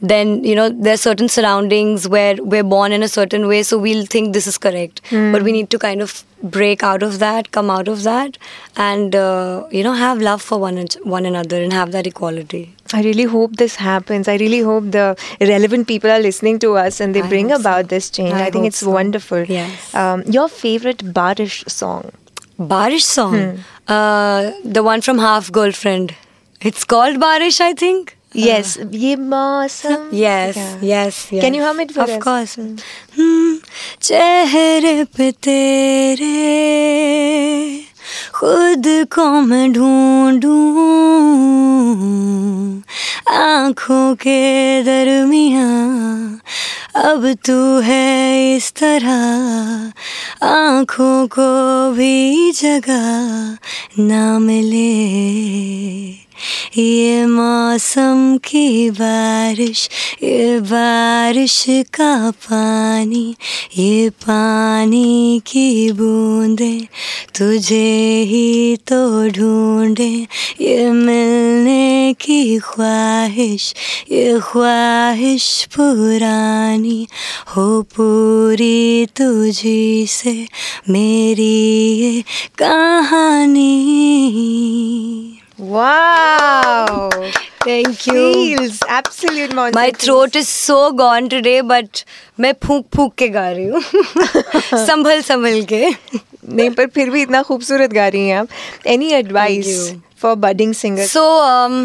then, 0.02 0.44
you 0.44 0.56
know, 0.56 0.70
there 0.70 0.94
are 0.94 0.98
certain 0.98 1.28
surroundings 1.28 2.08
where 2.08 2.36
we're 2.40 2.64
born 2.64 2.92
in 2.92 3.04
a 3.04 3.10
certain 3.10 3.48
way, 3.48 3.64
so 3.64 3.78
we'll 3.78 4.06
think 4.06 4.34
this 4.34 4.48
is 4.48 4.58
correct. 4.58 5.02
But 5.12 5.44
we 5.44 5.52
need 5.52 5.70
to 5.72 5.80
kind 5.80 6.02
of 6.02 6.24
break 6.42 6.84
out 6.84 7.04
of 7.04 7.20
that, 7.20 7.52
come 7.52 7.70
out 7.70 7.90
of 7.90 8.04
that, 8.04 8.38
and, 8.78 9.16
uh, 9.16 9.66
you 9.72 9.84
know, 9.84 9.94
have 9.94 10.22
love 10.22 10.42
for 10.42 10.58
one, 10.58 10.78
one 11.04 11.26
another 11.26 11.62
and 11.62 11.74
have 11.74 11.92
that 11.92 12.08
equality. 12.08 12.74
I 12.94 13.02
really 13.02 13.26
hope 13.26 13.58
this 13.58 13.76
happens. 13.76 14.28
I 14.28 14.38
really 14.38 14.62
hope 14.62 14.92
the 14.92 15.18
relevant 15.42 15.88
people 15.88 16.10
are 16.10 16.20
listening 16.20 16.60
to 16.60 16.78
us 16.78 17.02
and 17.02 17.14
they 17.14 17.22
I 17.22 17.28
bring 17.28 17.50
hope 17.50 17.58
so. 17.58 17.62
about 17.62 17.90
this 17.90 18.10
change. 18.10 18.34
I, 18.34 18.46
I 18.46 18.52
think 18.52 18.66
it's 18.66 18.78
so. 18.80 18.90
wonderful. 18.90 19.44
Yes. 19.44 19.94
Um, 19.94 20.24
your 20.24 20.48
favorite 20.48 21.00
Barish 21.00 21.70
song? 21.70 22.12
Barish 22.59 23.03
song. 23.03 23.39
Uh, 23.87 24.53
the 24.65 24.83
one 24.83 25.01
from 25.01 25.19
Half 25.19 25.51
Girlfriend. 25.53 26.15
It's 26.61 26.85
called 26.85 27.17
Barish, 27.17 27.61
I 27.61 27.73
think. 27.75 28.17
Yes. 28.33 28.77
Ye 28.91 29.17
mausam. 29.17 30.09
Yes, 30.13 30.57
Yeah. 30.57 30.79
yes, 30.83 31.19
yes. 31.33 31.43
Can 31.45 31.55
you 31.55 31.63
hum 31.63 31.81
it 31.81 31.93
for 31.93 32.03
of 32.03 32.11
us? 32.11 32.23
course. 32.23 32.55
Hmm. 32.57 33.59
चेहरे 34.07 35.05
पे 35.17 35.31
तेरे 35.47 36.33
खुद 38.34 38.84
को 38.88 39.26
मैं 39.42 39.72
ढूंढूं 39.74 40.60
आँखों 43.36 44.16
के 44.16 44.82
दरमिया 44.84 45.68
अब 46.96 47.34
तू 47.46 47.80
है 47.80 48.56
इस 48.56 48.72
तरह, 48.72 49.92
आँखों 50.46 51.28
को 51.28 51.50
भी 51.92 52.52
जगह 52.52 53.58
ना 54.00 54.40
मिले। 54.40 56.29
ये 56.78 57.26
मौसम 57.26 58.38
की 58.38 58.90
बारिश, 58.90 59.90
ये 60.24 60.60
बारिश 60.60 61.66
का 61.70 62.32
पानी, 62.32 63.36
ये 63.78 64.10
पानी 64.10 65.42
की 65.48 65.92
बूंदे 65.92 66.88
तुझे 67.38 68.24
ही 68.28 68.76
तो 68.88 69.30
ढूंढे। 69.30 70.28
ये 70.62 70.92
मिलने 70.92 72.14
की 72.14 72.60
ख्वाहिश, 72.60 73.74
ये 74.12 74.40
ख्वाहिश 74.44 75.66
पुरानी, 75.76 77.08
हो 77.48 77.82
पूरी 77.82 79.06
तुझी 79.18 80.06
से 80.10 80.48
मेरी 80.90 81.54
ये 82.00 82.22
कहानी। 82.58 83.70
Wow. 85.59 87.09
Thank 87.65 88.07
you. 88.07 88.33
Feels 88.35 88.79
absolute 88.89 89.55
monster. 89.55 89.79
My 89.79 89.91
throat 89.91 90.37
is 90.37 90.49
so 90.49 90.93
gone 90.93 91.29
today, 91.35 91.61
but 91.73 92.05
मैं 92.41 92.53
फूक 92.65 92.87
फूक 92.97 93.15
के 93.19 93.29
गा 93.37 93.51
रही 93.51 93.67
हूँ 93.67 93.83
संभल 94.87 95.21
संभल 95.29 95.63
के 95.73 95.89
नहीं 95.91 96.71
पर 96.79 96.87
फिर 96.95 97.11
भी 97.11 97.23
इतना 97.23 97.43
खूबसूरत 97.51 97.93
गा 97.93 98.09
रही 98.15 98.29
हैं 98.29 98.37
आप 98.39 98.49
any 98.95 99.11
advice 99.19 99.67
you. 99.67 99.99
For 100.23 100.35
budding 100.47 100.75
singers 100.75 101.13
So, 101.17 101.25
um, 101.51 101.77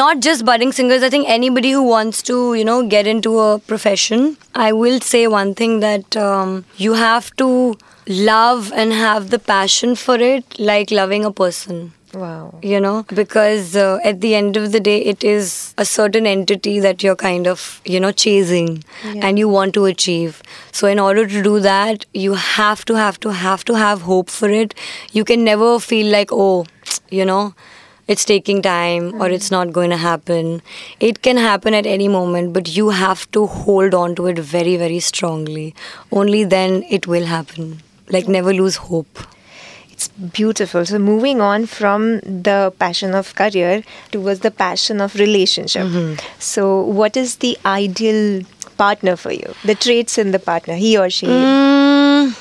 not 0.00 0.20
just 0.28 0.44
budding 0.50 0.72
singers, 0.80 1.02
I 1.02 1.10
think 1.16 1.28
anybody 1.38 1.72
who 1.78 1.82
wants 1.90 2.22
to, 2.30 2.38
you 2.60 2.64
know, 2.70 2.78
get 2.96 3.06
into 3.14 3.38
a 3.46 3.58
profession, 3.72 4.26
I 4.66 4.70
will 4.82 5.00
say 5.08 5.26
one 5.38 5.54
thing 5.62 5.80
that 5.86 6.16
um, 6.28 6.54
you 6.84 6.94
have 7.02 7.30
to 7.42 7.50
love 8.30 8.72
and 8.84 8.92
have 9.00 9.28
the 9.34 9.38
passion 9.50 9.94
for 10.04 10.16
it 10.30 10.58
like 10.70 10.90
loving 11.02 11.24
a 11.24 11.30
person. 11.42 11.84
wow. 12.13 12.53
You 12.61 12.79
know 12.79 13.03
because 13.03 13.75
uh, 13.75 13.99
at 14.03 14.21
the 14.21 14.35
end 14.35 14.57
of 14.57 14.71
the 14.71 14.79
day 14.79 14.99
it 15.01 15.23
is 15.23 15.73
a 15.77 15.85
certain 15.85 16.25
entity 16.25 16.79
that 16.79 17.03
you're 17.03 17.15
kind 17.15 17.47
of 17.47 17.81
you 17.85 17.99
know 17.99 18.11
chasing 18.11 18.83
Yeah. 19.03 19.27
and 19.27 19.39
you 19.39 19.47
want 19.47 19.73
to 19.75 19.85
achieve. 19.85 20.41
So 20.71 20.87
in 20.87 20.99
order 20.99 21.27
to 21.27 21.43
do 21.43 21.59
that 21.59 22.05
you 22.13 22.33
have 22.33 22.85
to 22.85 22.95
have 22.95 23.19
to 23.21 23.29
have 23.29 23.63
to 23.65 23.73
have 23.75 24.01
hope 24.01 24.29
for 24.29 24.49
it. 24.49 24.73
You 25.11 25.23
can 25.23 25.43
never 25.43 25.79
feel 25.79 26.11
like 26.11 26.29
oh 26.31 26.65
you 27.09 27.25
know 27.25 27.53
it's 28.07 28.25
taking 28.25 28.61
time 28.63 29.21
or 29.21 29.29
it's 29.29 29.51
not 29.51 29.71
going 29.71 29.91
to 29.91 29.97
happen. 29.97 30.63
It 30.99 31.21
can 31.21 31.37
happen 31.37 31.75
at 31.75 31.85
any 31.85 32.07
moment 32.07 32.53
but 32.53 32.75
you 32.75 32.89
have 32.89 33.29
to 33.31 33.45
hold 33.45 33.93
on 33.93 34.15
to 34.15 34.25
it 34.27 34.39
very 34.39 34.77
very 34.77 34.99
strongly. 34.99 35.75
Only 36.11 36.43
then 36.43 36.83
it 36.89 37.05
will 37.07 37.25
happen. 37.25 37.81
Like 38.09 38.27
never 38.27 38.51
lose 38.53 38.77
hope 38.77 39.19
It's 39.99 40.07
beautiful. 40.07 40.85
So 40.85 40.97
moving 40.97 41.41
on 41.41 41.65
from 41.65 42.21
the 42.21 42.71
passion 42.79 43.13
of 43.13 43.35
career 43.35 43.83
towards 44.11 44.39
the 44.39 44.49
passion 44.49 45.01
of 45.01 45.15
relationship. 45.15 45.87
So 46.39 46.81
what 46.99 47.17
is 47.17 47.35
the 47.43 47.57
ideal 47.65 48.43
partner 48.77 49.17
for 49.17 49.33
you? 49.33 49.53
The 49.65 49.75
traits 49.75 50.17
in 50.17 50.31
the 50.31 50.39
partner, 50.39 50.75
he 50.75 50.97
or 50.97 51.09
she. 51.09 51.25
Mm, 51.27 52.31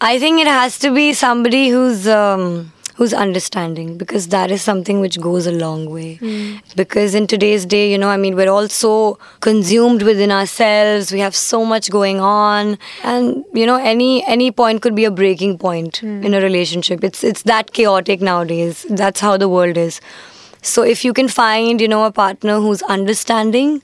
I 0.00 0.18
think 0.18 0.40
it 0.40 0.46
has 0.46 0.78
to 0.78 0.90
be 0.90 1.12
somebody 1.12 1.68
who's 1.68 2.08
um, 2.08 2.72
who's 3.00 3.14
understanding 3.14 3.96
because 3.96 4.28
that 4.32 4.50
is 4.50 4.60
something 4.60 5.00
which 5.00 5.18
goes 5.18 5.46
a 5.46 5.52
long 5.52 5.86
way. 5.88 6.08
Because 6.76 7.14
in 7.14 7.26
today's 7.26 7.64
day, 7.64 7.90
you 7.90 7.96
know, 7.96 8.10
I 8.10 8.18
mean, 8.18 8.36
we're 8.36 8.50
all 8.50 8.68
so 8.68 9.18
consumed 9.40 10.02
within 10.02 10.30
ourselves. 10.30 11.10
We 11.10 11.20
have 11.20 11.34
so 11.34 11.64
much 11.64 11.90
going 11.90 12.20
on, 12.20 12.76
and 13.02 13.42
you 13.54 13.64
know, 13.64 13.76
any 13.92 14.22
any 14.26 14.50
point 14.50 14.82
could 14.82 14.94
be 14.94 15.06
a 15.06 15.10
breaking 15.10 15.56
point 15.56 16.02
in 16.02 16.34
a 16.34 16.42
relationship. 16.42 17.02
It's 17.02 17.24
it's 17.24 17.42
that 17.54 17.72
chaotic 17.72 18.20
nowadays. 18.20 18.84
That's 18.90 19.20
how 19.28 19.38
the 19.38 19.48
world 19.48 19.78
is. 19.78 20.02
So 20.60 20.82
if 20.82 21.02
you 21.06 21.14
can 21.14 21.28
find, 21.36 21.80
you 21.80 21.88
know, 21.88 22.04
a 22.04 22.12
partner 22.12 22.60
who's 22.66 22.82
understanding 22.82 23.80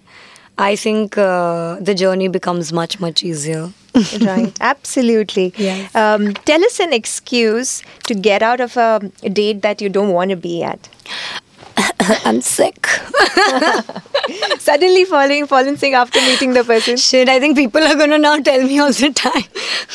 I 0.59 0.75
think 0.75 1.19
uh, 1.19 1.77
the 1.81 1.95
journey 1.95 2.29
becomes 2.29 2.73
much 2.73 2.99
much 2.99 3.23
easier. 3.23 3.65
right, 4.21 4.57
absolutely. 4.61 5.55
Yes. 5.57 5.95
Um, 5.95 6.35
tell 6.35 6.63
us 6.65 6.81
an 6.81 6.93
excuse 6.93 7.83
to 8.05 8.15
get 8.15 8.43
out 8.43 8.61
of 8.61 8.77
a 8.77 9.11
date 9.33 9.63
that 9.63 9.81
you 9.81 9.89
don't 9.89 10.13
want 10.13 10.31
to 10.31 10.37
be 10.37 10.63
at. 10.63 10.89
I'm 12.25 12.41
sick. 12.41 12.87
Suddenly 14.59 15.05
falling, 15.05 15.47
fallen 15.47 15.77
sick 15.77 15.95
after 15.95 16.21
meeting 16.21 16.53
the 16.53 16.65
person. 16.65 16.97
Shit, 16.97 17.29
I 17.29 17.39
think 17.39 17.57
people 17.57 17.83
are 17.83 17.95
gonna 17.95 18.19
now 18.19 18.37
tell 18.39 18.63
me 18.63 18.79
all 18.79 18.93
the 18.93 19.13
time. 19.13 19.45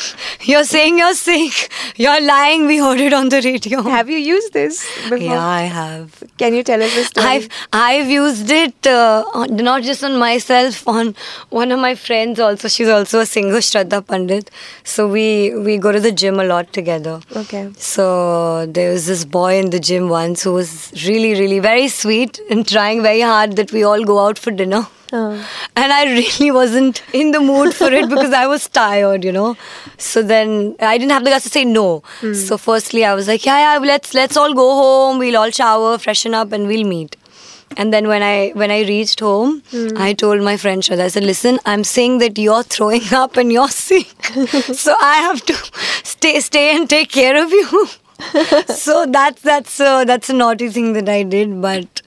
You're 0.42 0.64
saying 0.64 0.98
you're 0.98 1.14
sick. 1.14 1.70
You're 1.96 2.20
lying. 2.20 2.66
We 2.66 2.78
heard 2.78 2.98
it 3.00 3.12
on 3.12 3.28
the 3.28 3.40
radio. 3.42 3.82
Have 3.82 4.10
you 4.10 4.18
used 4.18 4.52
this 4.52 4.84
before? 5.02 5.18
yeah, 5.18 5.44
I 5.46 5.62
have. 5.62 6.22
Can 6.38 6.54
you 6.54 6.62
tell 6.62 6.82
us 6.82 6.94
the 6.94 7.04
story? 7.04 7.26
I've 7.26 7.48
I've 7.72 8.08
used 8.10 8.50
it 8.50 8.86
uh, 8.86 9.24
on, 9.34 9.54
not 9.56 9.82
just 9.82 10.02
on 10.02 10.18
myself, 10.18 10.86
on 10.88 11.14
one 11.50 11.70
of 11.70 11.78
my 11.78 11.94
friends 11.94 12.40
also. 12.40 12.68
She's 12.68 12.88
also 12.88 13.20
a 13.20 13.26
singer, 13.26 13.58
Shraddha 13.58 14.04
Pandit. 14.06 14.50
So 14.84 15.06
we 15.08 15.54
we 15.54 15.78
go 15.78 15.92
to 15.92 16.00
the 16.00 16.10
gym 16.12 16.40
a 16.40 16.44
lot 16.44 16.72
together. 16.72 17.20
Okay. 17.36 17.70
So 17.76 18.66
there 18.66 18.90
was 18.92 19.06
this 19.06 19.24
boy 19.24 19.58
in 19.58 19.70
the 19.70 19.78
gym 19.80 20.08
once 20.08 20.42
who 20.42 20.54
was 20.54 20.92
really, 21.06 21.32
really 21.38 21.60
very 21.60 21.88
sweet 22.02 22.40
and 22.50 22.66
trying 22.66 23.02
very 23.02 23.20
hard 23.20 23.56
that 23.56 23.72
we 23.72 23.82
all 23.82 24.04
go 24.04 24.18
out 24.26 24.38
for 24.38 24.50
dinner. 24.50 24.86
Oh. 25.12 25.32
And 25.76 25.92
I 25.92 26.04
really 26.04 26.50
wasn't 26.50 27.02
in 27.12 27.32
the 27.32 27.40
mood 27.40 27.74
for 27.74 27.92
it 27.92 28.08
because 28.08 28.32
I 28.32 28.46
was 28.46 28.68
tired, 28.68 29.24
you 29.24 29.32
know. 29.32 29.56
So 29.98 30.22
then 30.22 30.74
I 30.80 30.96
didn't 30.96 31.12
have 31.12 31.24
the 31.24 31.30
guts 31.30 31.44
to 31.44 31.50
say 31.50 31.64
no. 31.64 32.02
Hmm. 32.20 32.32
So 32.34 32.56
firstly 32.56 33.04
I 33.04 33.14
was 33.14 33.28
like, 33.28 33.44
yeah, 33.44 33.58
yeah, 33.64 33.78
let's 33.78 34.14
let's 34.14 34.36
all 34.36 34.54
go 34.54 34.68
home. 34.82 35.18
We'll 35.18 35.36
all 35.36 35.50
shower, 35.50 35.98
freshen 35.98 36.34
up, 36.34 36.52
and 36.52 36.66
we'll 36.66 36.86
meet. 36.86 37.16
And 37.76 37.92
then 37.92 38.08
when 38.08 38.22
I 38.22 38.50
when 38.62 38.70
I 38.70 38.80
reached 38.80 39.20
home, 39.20 39.62
hmm. 39.70 39.96
I 39.96 40.12
told 40.14 40.42
my 40.42 40.56
friend 40.56 40.82
Shraddha, 40.82 41.04
I 41.04 41.08
said, 41.08 41.24
listen, 41.24 41.58
I'm 41.66 41.84
saying 41.84 42.18
that 42.18 42.38
you're 42.38 42.62
throwing 42.62 43.12
up 43.22 43.36
and 43.36 43.52
you're 43.52 43.68
sick. 43.68 44.24
so 44.84 44.94
I 45.00 45.16
have 45.28 45.44
to 45.52 45.54
stay 46.04 46.40
stay 46.40 46.74
and 46.76 46.88
take 46.88 47.10
care 47.10 47.42
of 47.42 47.50
you. 47.50 47.88
so 48.68 49.06
that's 49.06 49.42
that's 49.42 49.80
uh, 49.80 50.04
that's 50.04 50.28
a 50.30 50.32
naughty 50.32 50.68
thing 50.68 50.92
that 50.94 51.08
I 51.08 51.22
did, 51.22 51.60
but 51.60 52.02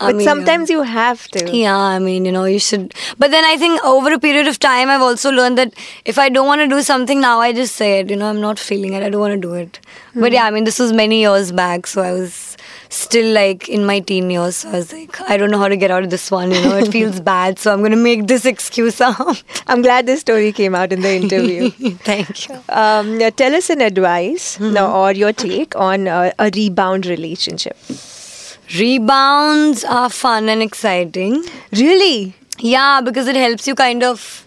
I 0.00 0.06
But 0.06 0.16
mean, 0.16 0.24
sometimes 0.24 0.70
you 0.70 0.82
have 0.82 1.26
to. 1.28 1.56
yeah, 1.56 1.76
I 1.76 1.98
mean, 1.98 2.24
you 2.24 2.32
know, 2.32 2.44
you 2.44 2.58
should. 2.58 2.94
But 3.18 3.30
then 3.30 3.44
I 3.44 3.56
think 3.56 3.82
over 3.84 4.12
a 4.12 4.18
period 4.18 4.46
of 4.48 4.58
time, 4.58 4.88
I've 4.88 5.02
also 5.02 5.30
learned 5.30 5.58
that 5.58 5.74
if 6.04 6.18
I 6.18 6.28
don't 6.28 6.46
want 6.46 6.60
to 6.62 6.68
do 6.68 6.82
something 6.82 7.20
now, 7.20 7.40
I 7.40 7.52
just 7.52 7.76
say 7.76 8.00
it. 8.00 8.10
You 8.10 8.16
know, 8.16 8.28
I'm 8.28 8.40
not 8.40 8.58
feeling 8.58 8.92
it. 8.94 9.02
I 9.02 9.08
don't 9.10 9.20
want 9.20 9.34
to 9.34 9.40
do 9.40 9.54
it. 9.54 9.80
But 10.14 10.32
yeah, 10.32 10.44
I 10.44 10.50
mean, 10.50 10.64
this 10.64 10.78
was 10.78 10.92
many 10.92 11.20
years 11.20 11.52
back, 11.52 11.86
so 11.86 12.02
I 12.02 12.12
was 12.12 12.56
still 12.88 13.32
like 13.32 13.68
in 13.68 13.84
my 13.84 14.00
teen 14.00 14.30
years. 14.30 14.56
So 14.56 14.70
I 14.70 14.72
was 14.72 14.92
like, 14.92 15.20
I 15.30 15.36
don't 15.36 15.50
know 15.50 15.58
how 15.58 15.68
to 15.68 15.76
get 15.76 15.90
out 15.90 16.02
of 16.02 16.10
this 16.10 16.30
one. 16.30 16.50
You 16.50 16.60
know, 16.62 16.76
it 16.78 16.90
feels 16.90 17.20
bad, 17.32 17.58
so 17.58 17.72
I'm 17.72 17.82
gonna 17.82 17.96
make 17.96 18.26
this 18.26 18.44
excuse 18.44 19.00
up. 19.00 19.36
I'm 19.66 19.82
glad 19.82 20.06
this 20.06 20.20
story 20.20 20.52
came 20.52 20.74
out 20.74 20.92
in 20.92 21.02
the 21.02 21.12
interview. 21.12 21.70
Thank 22.10 22.48
you. 22.48 22.60
um, 22.68 23.18
tell 23.32 23.54
us 23.54 23.70
an 23.70 23.80
advice 23.80 24.58
no, 24.60 24.90
or 24.92 25.12
your 25.12 25.32
take 25.32 25.76
on 25.76 26.08
uh, 26.08 26.32
a 26.38 26.50
rebound 26.54 27.06
relationship. 27.06 27.76
Rebounds 28.78 29.84
are 29.84 30.10
fun 30.10 30.48
and 30.48 30.62
exciting. 30.62 31.44
Really? 31.72 32.34
Yeah, 32.58 33.00
because 33.00 33.26
it 33.28 33.36
helps 33.36 33.66
you 33.66 33.74
kind 33.74 34.02
of 34.02 34.44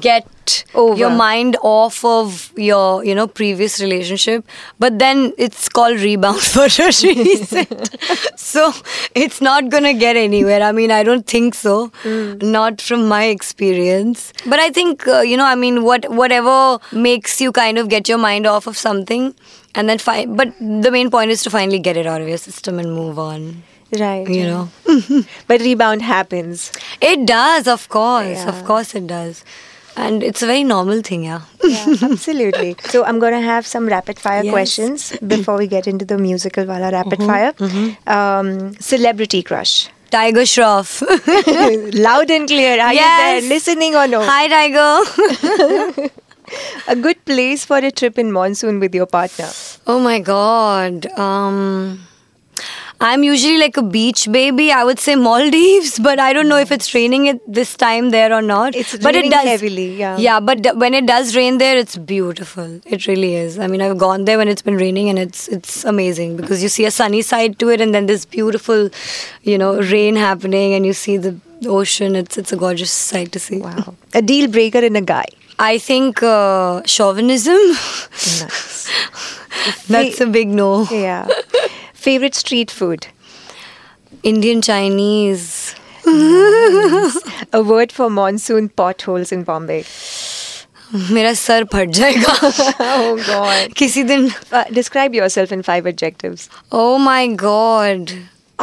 get 0.00 0.64
Over. 0.74 0.98
your 0.98 1.10
mind 1.10 1.56
off 1.62 2.04
of 2.04 2.52
your, 2.56 3.04
you 3.04 3.14
know, 3.14 3.26
previous 3.26 3.80
relationship. 3.80 4.44
But 4.78 4.98
then 4.98 5.32
it's 5.38 5.68
called 5.68 6.00
rebound 6.00 6.40
for 6.54 6.64
reason. 6.64 7.66
so 8.36 8.72
it's 9.14 9.40
not 9.40 9.68
gonna 9.68 9.94
get 9.94 10.16
anywhere. 10.16 10.62
I 10.62 10.72
mean, 10.72 10.90
I 10.90 11.02
don't 11.02 11.26
think 11.26 11.54
so. 11.54 11.92
Not 12.04 12.80
from 12.80 13.08
my 13.08 13.24
experience. 13.24 14.32
But 14.46 14.58
I 14.58 14.70
think 14.70 15.06
uh, 15.06 15.20
you 15.20 15.36
know, 15.36 15.44
I 15.46 15.54
mean, 15.54 15.82
what 15.84 16.10
whatever 16.10 16.78
makes 16.92 17.40
you 17.40 17.52
kind 17.52 17.78
of 17.78 17.88
get 17.88 18.08
your 18.08 18.18
mind 18.18 18.46
off 18.46 18.66
of 18.66 18.76
something, 18.76 19.34
and 19.74 19.88
then 19.88 19.98
find. 19.98 20.36
But 20.36 20.54
the 20.58 20.90
main 20.90 21.10
point 21.10 21.30
is 21.30 21.42
to 21.44 21.50
finally 21.50 21.78
get 21.78 21.96
it 21.96 22.06
out 22.06 22.20
of 22.20 22.28
your 22.28 22.38
system 22.38 22.78
and 22.78 22.92
move 22.94 23.18
on. 23.18 23.62
Right. 23.98 24.28
You 24.28 24.44
know. 24.44 24.68
But 25.46 25.60
rebound 25.60 26.02
happens. 26.02 26.72
It 27.00 27.26
does, 27.26 27.68
of 27.68 27.88
course. 27.88 28.38
Yeah. 28.38 28.48
Of 28.48 28.64
course, 28.64 28.94
it 28.94 29.06
does. 29.06 29.44
And 29.96 30.22
it's 30.22 30.42
a 30.42 30.46
very 30.46 30.64
normal 30.64 31.02
thing, 31.02 31.24
yeah. 31.24 31.42
Yeah, 31.62 31.94
absolutely. 32.02 32.76
So 32.92 33.04
I'm 33.04 33.18
going 33.20 33.32
to 33.34 33.40
have 33.40 33.66
some 33.66 33.86
rapid 33.86 34.18
fire 34.18 34.42
Yes. 34.44 34.52
questions 34.52 35.12
before 35.26 35.56
we 35.56 35.66
get 35.68 35.86
into 35.86 36.04
the 36.04 36.18
musical 36.18 36.64
wala 36.66 36.90
rapid 36.90 37.22
fire. 37.22 37.52
Um, 38.06 38.74
celebrity 38.80 39.42
crush. 39.42 39.88
Tiger 40.10 40.42
Shroff. 40.42 41.02
Loud 42.08 42.30
and 42.30 42.46
clear. 42.48 42.80
Are 42.80 42.92
Yes. 42.94 43.42
you 43.42 43.48
there? 43.48 43.48
Listening 43.54 43.94
or 43.96 44.06
no? 44.08 44.20
Hi, 44.24 44.48
Tiger. 44.48 46.10
A 46.88 46.94
good 46.94 47.24
place 47.24 47.64
for 47.64 47.78
a 47.78 47.90
trip 47.90 48.18
in 48.18 48.30
monsoon 48.30 48.78
with 48.78 48.94
your 48.94 49.06
partner. 49.06 49.48
oh 49.86 49.98
my 49.98 50.18
God. 50.20 51.06
Um, 51.18 52.06
I'm 53.06 53.22
usually 53.22 53.58
like 53.58 53.76
a 53.76 53.82
beach 53.82 54.26
baby. 54.32 54.72
I 54.72 54.82
would 54.82 54.98
say 54.98 55.14
Maldives, 55.14 55.98
but 56.06 56.18
I 56.18 56.32
don't 56.32 56.48
know 56.48 56.56
if 56.58 56.72
it's 56.72 56.94
raining 56.94 57.28
at 57.28 57.40
this 57.46 57.76
time 57.76 58.08
there 58.10 58.32
or 58.32 58.40
not. 58.40 58.74
It's 58.74 58.96
but 58.96 59.14
raining 59.14 59.30
it 59.30 59.34
does 59.34 59.44
heavily, 59.44 59.94
yeah. 59.96 60.16
Yeah, 60.16 60.40
but 60.40 60.62
d- 60.62 60.72
when 60.84 60.94
it 60.94 61.06
does 61.06 61.36
rain 61.36 61.58
there, 61.58 61.76
it's 61.76 61.98
beautiful. 61.98 62.80
It 62.86 63.06
really 63.06 63.34
is. 63.34 63.58
I 63.58 63.66
mean, 63.66 63.82
I've 63.82 63.98
gone 63.98 64.24
there 64.24 64.38
when 64.38 64.48
it's 64.48 64.62
been 64.62 64.76
raining, 64.76 65.10
and 65.10 65.18
it's 65.18 65.48
it's 65.48 65.84
amazing 65.84 66.38
because 66.38 66.62
you 66.62 66.70
see 66.70 66.86
a 66.86 66.90
sunny 66.90 67.20
side 67.20 67.58
to 67.58 67.68
it, 67.68 67.82
and 67.82 67.94
then 67.94 68.06
this 68.06 68.24
beautiful, 68.24 68.88
you 69.42 69.58
know, 69.58 69.72
rain 69.82 70.16
happening, 70.16 70.72
and 70.72 70.86
you 70.86 70.94
see 70.94 71.18
the 71.18 71.36
ocean. 71.66 72.16
It's 72.16 72.38
it's 72.38 72.52
a 72.52 72.56
gorgeous 72.56 72.90
sight 72.90 73.32
to 73.32 73.38
see. 73.38 73.58
Wow. 73.58 73.96
A 74.14 74.22
deal 74.22 74.50
breaker 74.58 74.84
in 74.92 74.96
a 74.96 75.02
guy. 75.14 75.26
I 75.58 75.76
think 75.78 76.22
uh, 76.22 76.82
chauvinism. 76.84 77.60
Nice. 78.42 78.90
That's 79.88 80.20
a 80.20 80.26
big 80.26 80.48
no. 80.48 80.84
Yeah. 80.90 81.28
Favorite 82.03 82.35
street 82.35 82.71
food. 82.71 83.07
Indian 84.23 84.61
Chinese. 84.61 85.75
A 87.53 87.61
word 87.63 87.91
for 87.91 88.09
monsoon 88.09 88.69
potholes 88.69 89.31
in 89.31 89.43
Bombay. 89.43 89.83
मेरा 91.15 91.33
सर 91.39 91.63
फट 91.73 91.89
जाएगा 91.95 92.33
Oh 92.83 93.15
God. 93.25 93.73
किसी 93.77 94.03
दिन 94.11 94.29
Uh, 94.59 94.63
describe 94.77 95.13
yourself 95.17 95.51
in 95.57 95.61
five 95.67 95.85
adjectives. 95.91 96.47
Oh 96.71 96.97
my 97.07 97.19
god. 97.43 98.13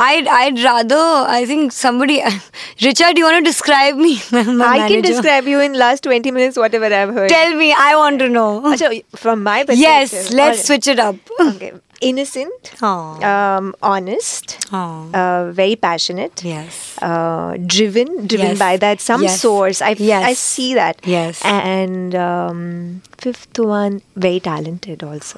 I'd 0.05 0.27
I'd 0.39 0.59
rather 0.65 1.03
I 1.35 1.45
think 1.51 1.73
somebody 1.77 2.17
Richard, 2.87 3.17
you 3.23 3.25
want 3.29 3.39
to 3.45 3.49
describe 3.51 3.97
me? 4.07 4.11
My 4.33 4.41
I 4.41 4.45
can 4.47 4.57
manager. 4.57 5.03
describe 5.07 5.47
you 5.53 5.61
in 5.69 5.79
last 5.85 6.03
20 6.09 6.33
minutes, 6.39 6.59
whatever 6.65 6.91
I've 7.03 7.15
heard. 7.21 7.29
Tell 7.37 7.55
me, 7.63 7.73
I 7.87 7.95
want 7.97 8.19
to 8.25 8.29
know. 8.29 8.49
Acha, 8.73 8.91
from 9.25 9.43
my 9.45 9.59
perspective. 9.63 9.87
Yes, 9.87 10.13
let's 10.33 10.35
Alright. 10.41 10.67
switch 10.67 10.89
it 10.97 10.99
up. 10.99 11.17
Okay. 11.47 11.73
Innocent, 12.02 12.82
um, 12.82 13.76
honest, 13.84 14.58
uh, 14.74 15.52
very 15.54 15.76
passionate, 15.76 16.44
Yes. 16.44 16.98
uh, 17.00 17.56
driven, 17.68 18.26
driven 18.26 18.48
Yes. 18.54 18.60
by 18.60 18.78
that 18.78 19.00
some 19.00 19.22
Yes. 19.22 19.40
source. 19.40 19.84
I, 19.84 19.96
Yes. 20.00 20.24
I 20.26 20.34
see 20.34 20.74
that. 20.74 20.98
Yes. 21.06 21.42
And 21.46 22.16
um, 22.16 23.02
fifth 23.20 23.60
one, 23.60 24.02
very 24.16 24.40
talented 24.40 25.04
also. 25.04 25.38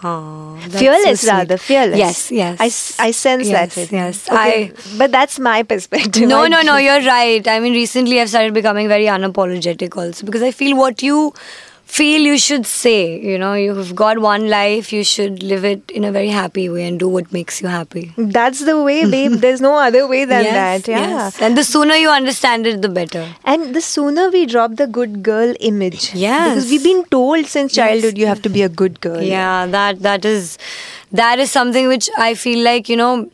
Fearless, 0.70 1.20
so 1.22 1.34
rather 1.34 1.58
fearless. 1.58 1.98
Yes, 1.98 2.32
yes. 2.32 2.58
I, 2.62 3.08
I 3.08 3.12
sense 3.12 3.50
that. 3.50 3.76
Yes, 3.76 3.92
you. 3.92 3.98
yes. 3.98 4.30
Okay, 4.30 4.72
But 4.98 5.12
that's 5.12 5.40
my 5.40 5.64
perspective. 5.64 6.30
No, 6.30 6.44
I- 6.44 6.48
no, 6.48 6.62
no, 6.62 6.78
you're 6.78 7.02
right. 7.02 7.46
I 7.46 7.60
mean, 7.60 7.74
recently 7.74 8.22
I've 8.22 8.30
started 8.30 8.54
becoming 8.54 8.88
very 8.88 9.06
unapologetic 9.08 9.98
also 9.98 10.26
because 10.26 10.42
I 10.42 10.52
feel 10.52 10.78
what 10.78 11.04
you 11.04 11.34
feel 11.86 12.22
you 12.22 12.38
should 12.38 12.66
say. 12.66 13.20
You 13.20 13.38
know, 13.38 13.54
you've 13.54 13.96
got 13.96 14.20
one 14.20 14.50
life, 14.50 14.92
you 14.92 15.04
should 15.04 15.44
live 15.44 15.64
it 15.64 15.92
in 15.92 16.04
a 16.04 16.12
very 16.12 16.30
happy 16.30 16.70
way 16.70 16.88
and 16.88 17.00
do 17.00 17.08
what 17.08 17.32
makes 17.32 17.62
you 17.62 17.68
happy. 17.68 18.14
That's 18.18 18.64
the 18.66 18.82
way, 18.82 19.10
babe. 19.10 19.34
There's 19.34 19.62
no 19.62 19.76
other 19.76 20.08
way 20.08 20.26
than 20.26 20.44
yes, 20.50 20.86
that. 20.86 20.92
Yeah. 20.92 21.08
yes. 21.08 21.42
And 21.42 21.58
the 21.58 21.64
sooner 21.64 21.96
you 21.96 22.10
understand 22.10 22.66
it, 22.66 22.82
the 22.82 22.90
better. 22.90 23.28
And 23.44 23.76
the 23.76 23.82
sooner 23.82 24.30
we 24.30 24.46
drop 24.46 24.76
the 24.76 24.88
good 24.88 25.22
girl 25.24 25.54
image. 25.60 26.14
Yes. 26.16 26.56
Because 26.56 26.70
we've 26.72 26.84
been 26.84 27.06
told 27.06 27.46
since 27.46 27.74
childhood 27.74 28.18
you 28.18 28.26
have 28.26 28.42
to 28.42 28.50
be 28.50 28.64
a 28.64 28.70
good 28.70 29.00
girl. 29.02 29.22
Yeah, 29.22 29.68
that 29.68 30.00
that 30.00 30.26
is 30.26 30.58
that 31.12 31.40
is 31.40 31.52
something 31.52 31.88
which 31.88 32.10
I 32.18 32.34
feel 32.34 32.64
like 32.64 32.90
you 32.90 32.98
know 32.98 33.30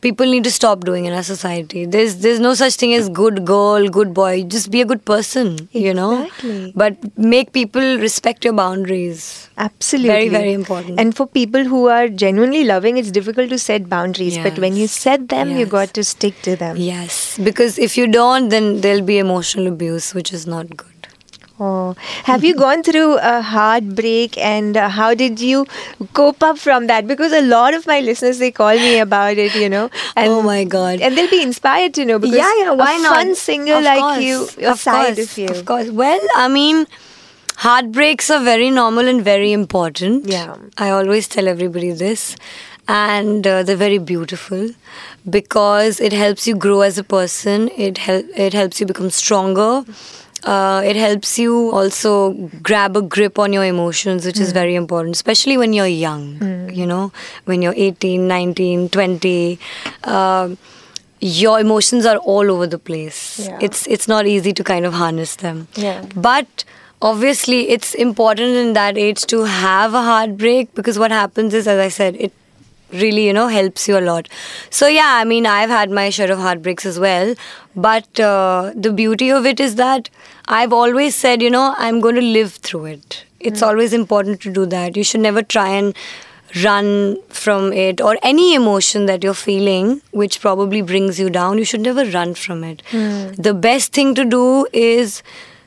people 0.00 0.26
need 0.26 0.44
to 0.44 0.50
stop 0.50 0.84
doing 0.84 1.04
in 1.04 1.12
our 1.12 1.22
society. 1.22 1.84
There's 1.84 2.16
there's 2.16 2.40
no 2.40 2.54
such 2.54 2.74
thing 2.74 2.94
as 2.94 3.08
good 3.08 3.44
girl, 3.44 3.88
good 3.88 4.12
boy. 4.14 4.44
Just 4.44 4.70
be 4.70 4.80
a 4.80 4.84
good 4.84 5.04
person, 5.04 5.68
you 5.72 5.94
know. 5.94 6.24
Exactly. 6.24 6.72
But 6.74 7.18
make 7.18 7.52
people 7.52 7.98
respect 7.98 8.44
your 8.44 8.54
boundaries. 8.54 9.48
Absolutely. 9.56 10.08
Very, 10.08 10.28
very 10.28 10.52
important. 10.52 10.98
And 10.98 11.16
for 11.16 11.26
people 11.26 11.64
who 11.64 11.88
are 11.88 12.08
genuinely 12.08 12.64
loving, 12.64 12.96
it's 12.98 13.10
difficult 13.10 13.50
to 13.50 13.58
set 13.58 13.88
boundaries. 13.88 14.38
But 14.38 14.58
when 14.58 14.76
you 14.76 14.86
set 14.86 15.28
them, 15.28 15.56
you 15.56 15.66
got 15.66 15.94
to 15.94 16.04
stick 16.04 16.40
to 16.42 16.56
them. 16.56 16.76
Yes, 16.76 17.38
because 17.38 17.78
if 17.78 17.96
you 17.96 18.06
don't, 18.06 18.48
then 18.48 18.80
there'll 18.80 19.02
be 19.02 19.18
emotional 19.18 19.66
abuse, 19.66 20.14
which 20.14 20.32
is 20.32 20.46
not 20.46 20.76
good. 20.76 20.99
Oh, 21.62 21.94
have 22.24 22.42
you 22.42 22.54
gone 22.54 22.82
through 22.82 23.18
a 23.18 23.42
heartbreak 23.42 24.38
and 24.38 24.78
uh, 24.78 24.88
how 24.88 25.12
did 25.14 25.40
you 25.40 25.66
cope 26.14 26.42
up 26.42 26.56
from 26.58 26.86
that? 26.86 27.06
Because 27.06 27.32
a 27.32 27.42
lot 27.42 27.74
of 27.74 27.86
my 27.86 28.00
listeners 28.00 28.38
they 28.38 28.50
call 28.50 28.74
me 28.74 28.98
about 28.98 29.36
it, 29.36 29.54
you 29.54 29.68
know. 29.68 29.90
And, 30.16 30.30
Oh 30.32 30.40
my 30.42 30.64
God. 30.64 31.00
And 31.02 31.18
they'll 31.18 31.28
be 31.30 31.42
inspired 31.42 31.92
to 31.94 32.06
know 32.06 32.18
because 32.18 32.36
yeah, 32.38 32.52
yeah, 32.60 32.70
why 32.70 32.94
a 32.94 33.02
not? 33.02 33.14
fun 33.14 33.34
singer 33.34 33.74
Of 33.74 33.84
like 33.84 33.98
course, 34.00 34.22
you, 34.22 34.36
a 34.68 34.72
of 34.72 34.82
course, 34.84 35.18
of 35.18 35.38
you. 35.38 35.48
Of 35.48 35.64
course. 35.66 35.90
Well, 35.90 36.20
I 36.34 36.48
mean, 36.48 36.86
heartbreaks 37.56 38.30
are 38.30 38.42
very 38.42 38.70
normal 38.70 39.06
and 39.06 39.22
very 39.22 39.52
important. 39.52 40.26
Yeah. 40.26 40.56
I 40.78 40.90
always 40.90 41.28
tell 41.28 41.46
everybody 41.46 41.90
this. 41.92 42.36
And 42.88 43.46
uh, 43.46 43.62
they're 43.62 43.76
very 43.76 43.98
beautiful 43.98 44.70
because 45.28 46.00
it 46.00 46.12
helps 46.12 46.46
you 46.48 46.56
grow 46.56 46.80
as 46.80 46.98
a 46.98 47.04
person. 47.04 47.68
It 47.76 47.98
hel- 47.98 48.24
it 48.34 48.52
helps 48.52 48.80
you 48.80 48.86
become 48.86 49.10
stronger. 49.10 49.84
Uh, 50.44 50.82
it 50.84 50.96
helps 50.96 51.38
you 51.38 51.70
also 51.70 52.32
grab 52.62 52.96
a 52.96 53.02
grip 53.02 53.38
on 53.38 53.52
your 53.52 53.64
emotions, 53.64 54.24
which 54.24 54.36
Hmm. 54.38 54.42
is 54.44 54.52
very 54.52 54.74
important, 54.74 55.14
especially 55.16 55.56
when 55.58 55.72
you're 55.72 55.86
young. 55.86 56.70
You 56.72 56.86
know, 56.86 57.12
when 57.44 57.62
you're 57.62 57.74
18, 57.76 58.26
19, 58.28 58.88
20. 58.88 59.58
Um 60.04 60.58
your 61.22 61.60
emotions 61.60 62.06
are 62.06 62.16
all 62.32 62.50
over 62.50 62.66
the 62.66 62.78
place. 62.78 63.16
Yeah. 63.46 63.58
It's 63.60 63.86
it's 63.86 64.08
not 64.08 64.26
easy 64.26 64.52
to 64.60 64.64
kind 64.64 64.86
of 64.86 64.94
harness 64.94 65.34
them. 65.36 65.58
Yeah. 65.74 66.04
But 66.16 66.64
obviously, 67.02 67.58
it's 67.68 67.92
important 67.94 68.56
in 68.60 68.72
that 68.78 68.96
age 68.96 69.26
to 69.32 69.42
have 69.44 69.92
a 69.92 70.00
heartbreak 70.06 70.74
because 70.74 70.98
what 70.98 71.10
happens 71.10 71.52
is, 71.52 71.68
as 71.68 71.78
I 71.78 71.88
said, 71.88 72.16
it 72.28 72.32
really 72.92 73.26
you 73.26 73.32
know 73.32 73.48
helps 73.48 73.88
you 73.88 73.98
a 73.98 74.00
lot. 74.00 74.28
So 74.70 74.86
yeah, 74.86 75.16
I 75.20 75.24
mean, 75.24 75.46
I've 75.46 75.70
had 75.70 75.90
my 75.90 76.10
share 76.10 76.30
of 76.30 76.38
heartbreaks 76.38 76.86
as 76.86 76.98
well. 76.98 77.34
But 77.76 78.18
uh, 78.20 78.72
the 78.74 78.92
beauty 78.92 79.30
of 79.30 79.46
it 79.46 79.60
is 79.60 79.76
that 79.76 80.10
I've 80.48 80.72
always 80.72 81.14
said, 81.14 81.42
you 81.42 81.50
know, 81.50 81.74
I'm 81.78 82.00
going 82.00 82.16
to 82.16 82.20
live 82.20 82.54
through 82.54 82.86
it. 82.86 83.24
It's 83.38 83.62
always 83.62 83.92
important 83.92 84.40
to 84.42 84.52
do 84.52 84.66
that. 84.66 84.96
You 84.96 85.04
should 85.04 85.20
never 85.20 85.42
try 85.42 85.68
and 85.68 85.94
run 86.64 87.16
from 87.28 87.72
it 87.72 88.00
or 88.00 88.18
any 88.22 88.54
emotion 88.54 89.06
that 89.06 89.22
you're 89.22 89.34
feeling 89.34 90.02
which 90.10 90.40
probably 90.40 90.82
brings 90.82 91.18
you 91.20 91.30
down 91.30 91.58
you 91.58 91.64
should 91.64 91.80
never 91.80 92.04
run 92.06 92.34
from 92.34 92.64
it 92.64 92.82
the 92.90 93.54
best 93.54 93.92
thing 93.92 94.16
to 94.16 94.24
do 94.24 94.66
is 94.72 95.22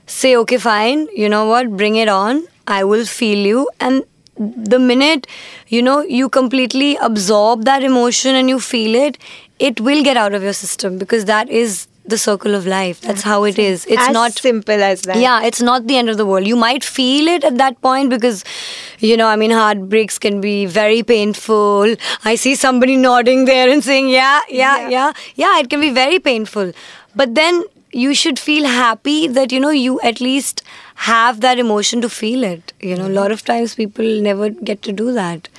say 0.07 0.35
okay 0.35 0.57
fine 0.57 1.07
you 1.15 1.29
know 1.29 1.45
what 1.45 1.71
bring 1.77 1.95
it 1.95 2.09
on 2.09 2.45
i 2.67 2.83
will 2.83 3.05
feel 3.05 3.45
you 3.47 3.69
and 3.79 4.03
the 4.37 4.79
minute 4.79 5.27
you 5.67 5.81
know 5.81 6.01
you 6.01 6.27
completely 6.29 6.95
absorb 6.97 7.65
that 7.65 7.83
emotion 7.83 8.35
and 8.35 8.49
you 8.49 8.59
feel 8.59 8.95
it 8.95 9.17
it 9.59 9.79
will 9.79 10.03
get 10.03 10.17
out 10.17 10.33
of 10.33 10.41
your 10.41 10.53
system 10.53 10.97
because 10.97 11.25
that 11.25 11.49
is 11.49 11.87
the 12.05 12.17
circle 12.17 12.53
of 12.55 12.65
life 12.65 12.99
that's 13.01 13.21
how 13.21 13.43
it 13.43 13.57
is 13.57 13.85
it's 13.85 14.01
as 14.01 14.11
not 14.13 14.31
simple 14.33 14.81
as 14.83 15.03
that. 15.03 15.17
yeah, 15.17 15.43
it's 15.43 15.61
not 15.61 15.87
the 15.87 15.95
end 15.95 16.09
of 16.09 16.17
the 16.17 16.25
world. 16.25 16.45
You 16.45 16.57
might 16.57 16.83
feel 16.83 17.27
it 17.29 17.45
at 17.45 17.57
that 17.59 17.79
point 17.81 18.09
because, 18.09 18.43
you 18.99 19.15
know, 19.15 19.27
I 19.27 19.37
mean, 19.37 19.51
heartbreaks 19.51 20.19
can 20.19 20.41
be 20.41 20.65
very 20.65 21.01
painful. 21.01 21.95
I 22.25 22.35
see 22.35 22.55
somebody 22.55 22.97
nodding 22.97 23.45
there 23.45 23.69
and 23.69 23.81
saying, 23.81 24.09
yeah, 24.09 24.41
yeah, 24.49 24.79
Yeah. 24.81 24.89
yeah, 24.89 25.13
yeah, 25.35 25.59
it 25.59 25.69
can 25.69 25.79
be 25.79 25.91
very 25.91 26.19
painful. 26.19 26.73
But 27.15 27.35
then 27.35 27.63
you 27.93 28.13
should 28.13 28.37
feel 28.37 28.65
happy 28.65 29.27
that, 29.27 29.53
you 29.53 29.61
know, 29.61 29.69
you 29.69 30.01
at 30.01 30.19
least 30.19 30.61
have 31.05 31.41
that 31.41 31.59
emotion 31.59 32.01
to 32.01 32.09
feel 32.09 32.43
it. 32.43 32.73
You 32.79 32.95
know, 32.95 33.07
a 33.07 33.15
lot 33.21 33.31
of 33.31 33.43
times 33.45 33.75
people 33.75 34.05
never 34.21 34.49
get 34.49 34.81
to 34.83 34.91
do 34.91 35.11
that. 35.13 35.49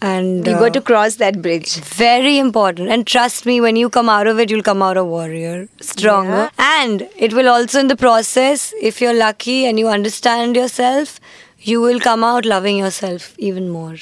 And 0.00 0.46
You 0.46 0.54
uh, 0.54 0.58
got 0.60 0.72
to 0.74 0.80
cross 0.80 1.16
that 1.16 1.40
bridge. 1.42 1.76
very 1.76 2.38
important. 2.38 2.88
And 2.88 3.06
trust 3.06 3.46
me, 3.46 3.60
when 3.60 3.76
you 3.76 3.88
come 3.88 4.08
out 4.08 4.26
of 4.26 4.40
it, 4.40 4.50
you'll 4.50 4.62
come 4.68 4.82
out 4.82 4.96
a 4.96 5.04
warrior, 5.04 5.68
stronger. 5.80 6.50
And 6.58 7.08
it 7.16 7.32
will 7.32 7.48
also, 7.48 7.78
in 7.80 7.86
the 7.88 7.96
process, 7.96 8.74
if 8.80 9.00
you're 9.00 9.14
lucky 9.14 9.64
and 9.66 9.78
you 9.78 9.88
understand 9.88 10.56
yourself, 10.56 11.20
you 11.60 11.80
will 11.80 12.00
come 12.00 12.24
out 12.24 12.44
loving 12.44 12.76
yourself 12.78 13.34
even 13.38 13.68
more. 13.68 13.94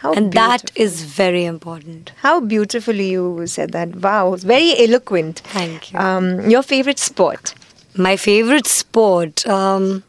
How 0.00 0.12
and 0.12 0.32
that 0.34 0.70
is 0.74 1.02
very 1.02 1.44
important. 1.46 2.12
How 2.18 2.40
beautifully 2.40 3.10
you 3.10 3.46
said 3.46 3.72
that. 3.72 3.96
Wow, 3.96 4.36
very 4.36 4.74
eloquent. 4.78 5.40
Thank 5.54 5.92
you. 5.92 5.98
Um, 5.98 6.50
your 6.50 6.62
favorite 6.62 6.98
sport? 6.98 7.54
My 7.96 8.16
favorite 8.16 8.66
sport. 8.66 9.46
Um, 9.46 10.02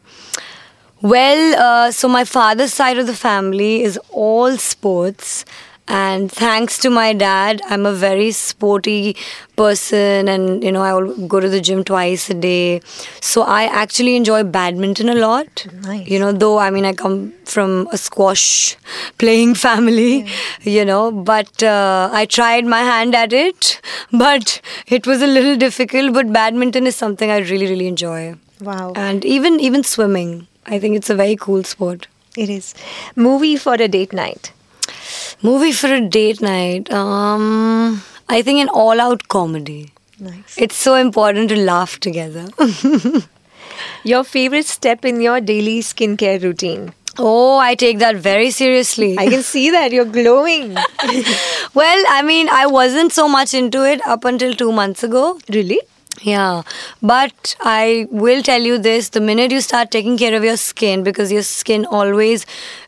well, 1.02 1.54
uh, 1.58 1.90
so 1.90 2.08
my 2.08 2.24
father's 2.24 2.72
side 2.74 2.98
of 2.98 3.06
the 3.06 3.14
family 3.14 3.82
is 3.82 3.98
all 4.10 4.56
sports. 4.56 5.44
And 5.90 6.30
thanks 6.30 6.78
to 6.80 6.90
my 6.90 7.14
dad, 7.14 7.62
I'm 7.64 7.86
a 7.86 7.94
very 7.94 8.30
sporty 8.32 9.16
person, 9.56 10.28
and 10.28 10.62
you 10.62 10.70
know, 10.70 10.82
I 10.82 10.92
will 10.92 11.26
go 11.26 11.40
to 11.40 11.48
the 11.48 11.62
gym 11.62 11.82
twice 11.82 12.28
a 12.28 12.34
day. 12.34 12.82
So 13.22 13.40
I 13.40 13.64
actually 13.64 14.14
enjoy 14.14 14.42
badminton 14.44 15.08
a 15.08 15.14
lot. 15.14 15.66
Nice. 15.84 16.06
You 16.06 16.18
know, 16.18 16.32
though 16.32 16.58
I 16.58 16.68
mean, 16.70 16.84
I 16.84 16.92
come 16.92 17.32
from 17.46 17.88
a 17.90 17.96
squash 17.96 18.76
playing 19.16 19.54
family, 19.66 20.26
you 20.60 20.84
know, 20.84 21.10
but 21.10 21.62
uh, 21.62 22.10
I 22.12 22.26
tried 22.26 22.66
my 22.66 22.80
hand 22.80 23.14
at 23.14 23.32
it, 23.32 23.80
but 24.12 24.60
it 24.88 25.06
was 25.06 25.22
a 25.22 25.26
little 25.26 25.56
difficult. 25.56 26.12
But 26.12 26.30
badminton 26.34 26.86
is 26.86 26.96
something 26.96 27.30
I 27.30 27.38
really, 27.38 27.66
really 27.66 27.86
enjoy 27.88 28.34
Wow, 28.60 28.92
and 28.96 29.24
even 29.24 29.60
even 29.60 29.84
swimming 29.84 30.47
i 30.68 30.78
think 30.84 30.96
it's 31.00 31.10
a 31.10 31.14
very 31.24 31.36
cool 31.48 31.62
sport 31.64 32.08
it 32.36 32.50
is. 32.54 32.66
Movie 33.16 33.56
for 33.56 33.74
a 33.74 33.88
date 33.88 34.12
night. 34.12 34.52
movie 35.46 35.72
for 35.78 35.88
a 35.94 36.00
date 36.16 36.40
night 36.46 36.90
um 36.98 38.02
i 38.36 38.42
think 38.48 38.60
an 38.64 38.68
all 38.82 39.00
out 39.06 39.26
comedy 39.34 39.80
Nice. 40.28 40.54
it's 40.66 40.76
so 40.86 40.94
important 41.06 41.48
to 41.54 41.56
laugh 41.72 41.98
together 42.08 42.46
Your 44.10 44.22
favorite 44.24 44.66
step 44.66 45.04
in 45.04 45.20
your 45.20 45.40
daily 45.40 45.80
skincare 45.88 46.42
routine? 46.42 46.86
oh 47.18 47.58
i 47.58 47.74
take 47.82 47.98
that 48.00 48.16
very 48.24 48.50
seriously 48.56 49.10
I 49.18 49.26
can 49.34 49.42
see 49.42 49.70
that 49.76 49.92
you're 49.92 50.10
glowing. 50.16 50.74
well 51.80 52.04
i 52.16 52.22
mean 52.30 52.48
i 52.60 52.64
wasn't 52.78 53.12
so 53.12 53.28
much 53.36 53.54
into 53.60 53.84
it 53.92 54.04
up 54.16 54.24
until 54.32 54.54
2 54.54 54.72
months 54.80 55.02
ago 55.08 55.24
really? 55.56 55.80
Yeah, 56.20 56.62
but 57.00 57.54
I 57.60 58.08
will 58.10 58.42
tell 58.42 58.60
you 58.60 58.76
this 58.78 59.10
the 59.10 59.20
minute 59.20 59.52
you 59.52 59.60
start 59.60 59.92
taking 59.92 60.18
care 60.18 60.34
of 60.34 60.42
your 60.42 60.56
skin, 60.56 61.04
because 61.04 61.30
your 61.30 61.44
skin 61.44 61.86
always 61.86 62.44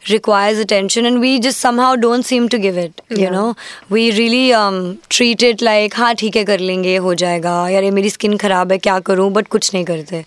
requires 0.09 0.59
attention 0.59 1.05
and 1.05 1.21
we 1.21 1.39
just 1.39 1.61
somehow 1.61 1.95
don't 1.97 2.23
seem 2.23 2.49
to 2.49 2.59
give 2.59 2.77
it 2.77 3.03
yeah. 3.09 3.19
you 3.19 3.31
know? 3.31 3.55
We 3.89 4.13
really 4.17 4.53
um, 4.53 4.99
treat 5.09 5.43
it 5.43 5.61
like 5.61 5.95
ha 5.95 6.15
theek 6.15 6.39
hai 6.41 6.45
kar 6.45 6.59
lenge 6.59 6.91
ho 7.07 7.15
jayega 7.23 7.55
yaar 7.75 7.83
ye 7.89 7.91
meri 7.99 8.09
skin 8.17 8.39
kharab 8.45 8.75
hai 8.75 8.79
kya 8.79 9.01
karu 9.11 9.29
but 9.39 9.51
kuch 9.57 9.71
nahi 9.77 9.87
karte 9.91 10.25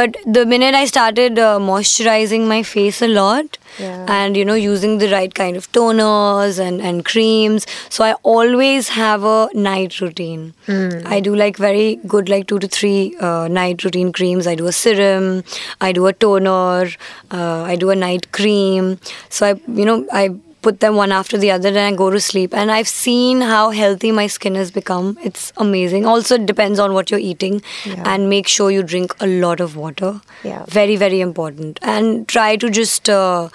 but 0.00 0.16
the 0.38 0.44
minute 0.46 0.74
i 0.74 0.84
started 0.84 1.38
uh, 1.38 1.58
moisturizing 1.58 2.46
my 2.52 2.62
face 2.62 3.02
a 3.02 3.08
lot 3.08 3.58
yeah. 3.78 4.04
and 4.08 4.36
you 4.36 4.44
know 4.44 4.54
using 4.54 4.98
the 4.98 5.08
right 5.10 5.34
kind 5.34 5.56
of 5.56 5.70
toners 5.72 6.58
and 6.66 6.80
and 6.80 7.04
creams 7.04 7.66
so 7.88 8.04
i 8.04 8.12
always 8.34 8.88
have 8.88 9.24
a 9.24 9.48
night 9.54 10.00
routine. 10.00 10.54
Mm. 10.66 11.06
i 11.06 11.20
do 11.20 11.34
like 11.34 11.56
very 11.56 11.96
good 12.06 12.28
like 12.28 12.46
2 12.46 12.58
to 12.58 12.68
3 12.68 13.16
uh, 13.20 13.48
night 13.48 13.84
routine 13.84 14.12
creams. 14.12 14.46
I 14.46 14.54
do 14.54 14.66
a 14.66 14.72
serum 14.72 15.44
i 15.80 15.92
do 15.92 16.06
a 16.06 16.12
toner 16.12 16.90
uh, 17.30 17.62
i 17.62 17.76
do 17.76 17.90
a 17.90 17.96
night 17.96 18.30
cream 18.32 18.98
so 19.28 19.46
i 19.46 19.54
you 19.80 19.84
know 19.84 20.06
i 20.12 20.30
put 20.62 20.80
them 20.80 20.94
one 20.94 21.10
after 21.10 21.38
the 21.38 21.50
other 21.50 21.68
and 21.68 21.78
I 21.78 21.92
go 21.96 22.10
to 22.10 22.20
sleep. 22.20 22.52
And 22.54 22.70
I've 22.70 22.88
seen 22.88 23.40
how 23.40 23.70
healthy 23.70 24.12
my 24.12 24.26
skin 24.26 24.54
has 24.56 24.70
become. 24.70 25.18
It's 25.22 25.52
amazing. 25.56 26.04
Also, 26.06 26.34
it 26.34 26.46
depends 26.46 26.78
on 26.78 26.92
what 26.92 27.10
you're 27.10 27.20
eating. 27.20 27.62
Yeah. 27.86 28.02
And 28.06 28.28
make 28.28 28.46
sure 28.46 28.70
you 28.70 28.82
drink 28.82 29.14
a 29.20 29.26
lot 29.26 29.60
of 29.60 29.76
water. 29.76 30.20
Yeah. 30.44 30.64
Very, 30.68 30.96
very 30.96 31.20
important. 31.20 31.78
And 31.80 32.28
try 32.28 32.56
to 32.56 32.68
just, 32.68 33.08
uh, 33.08 33.48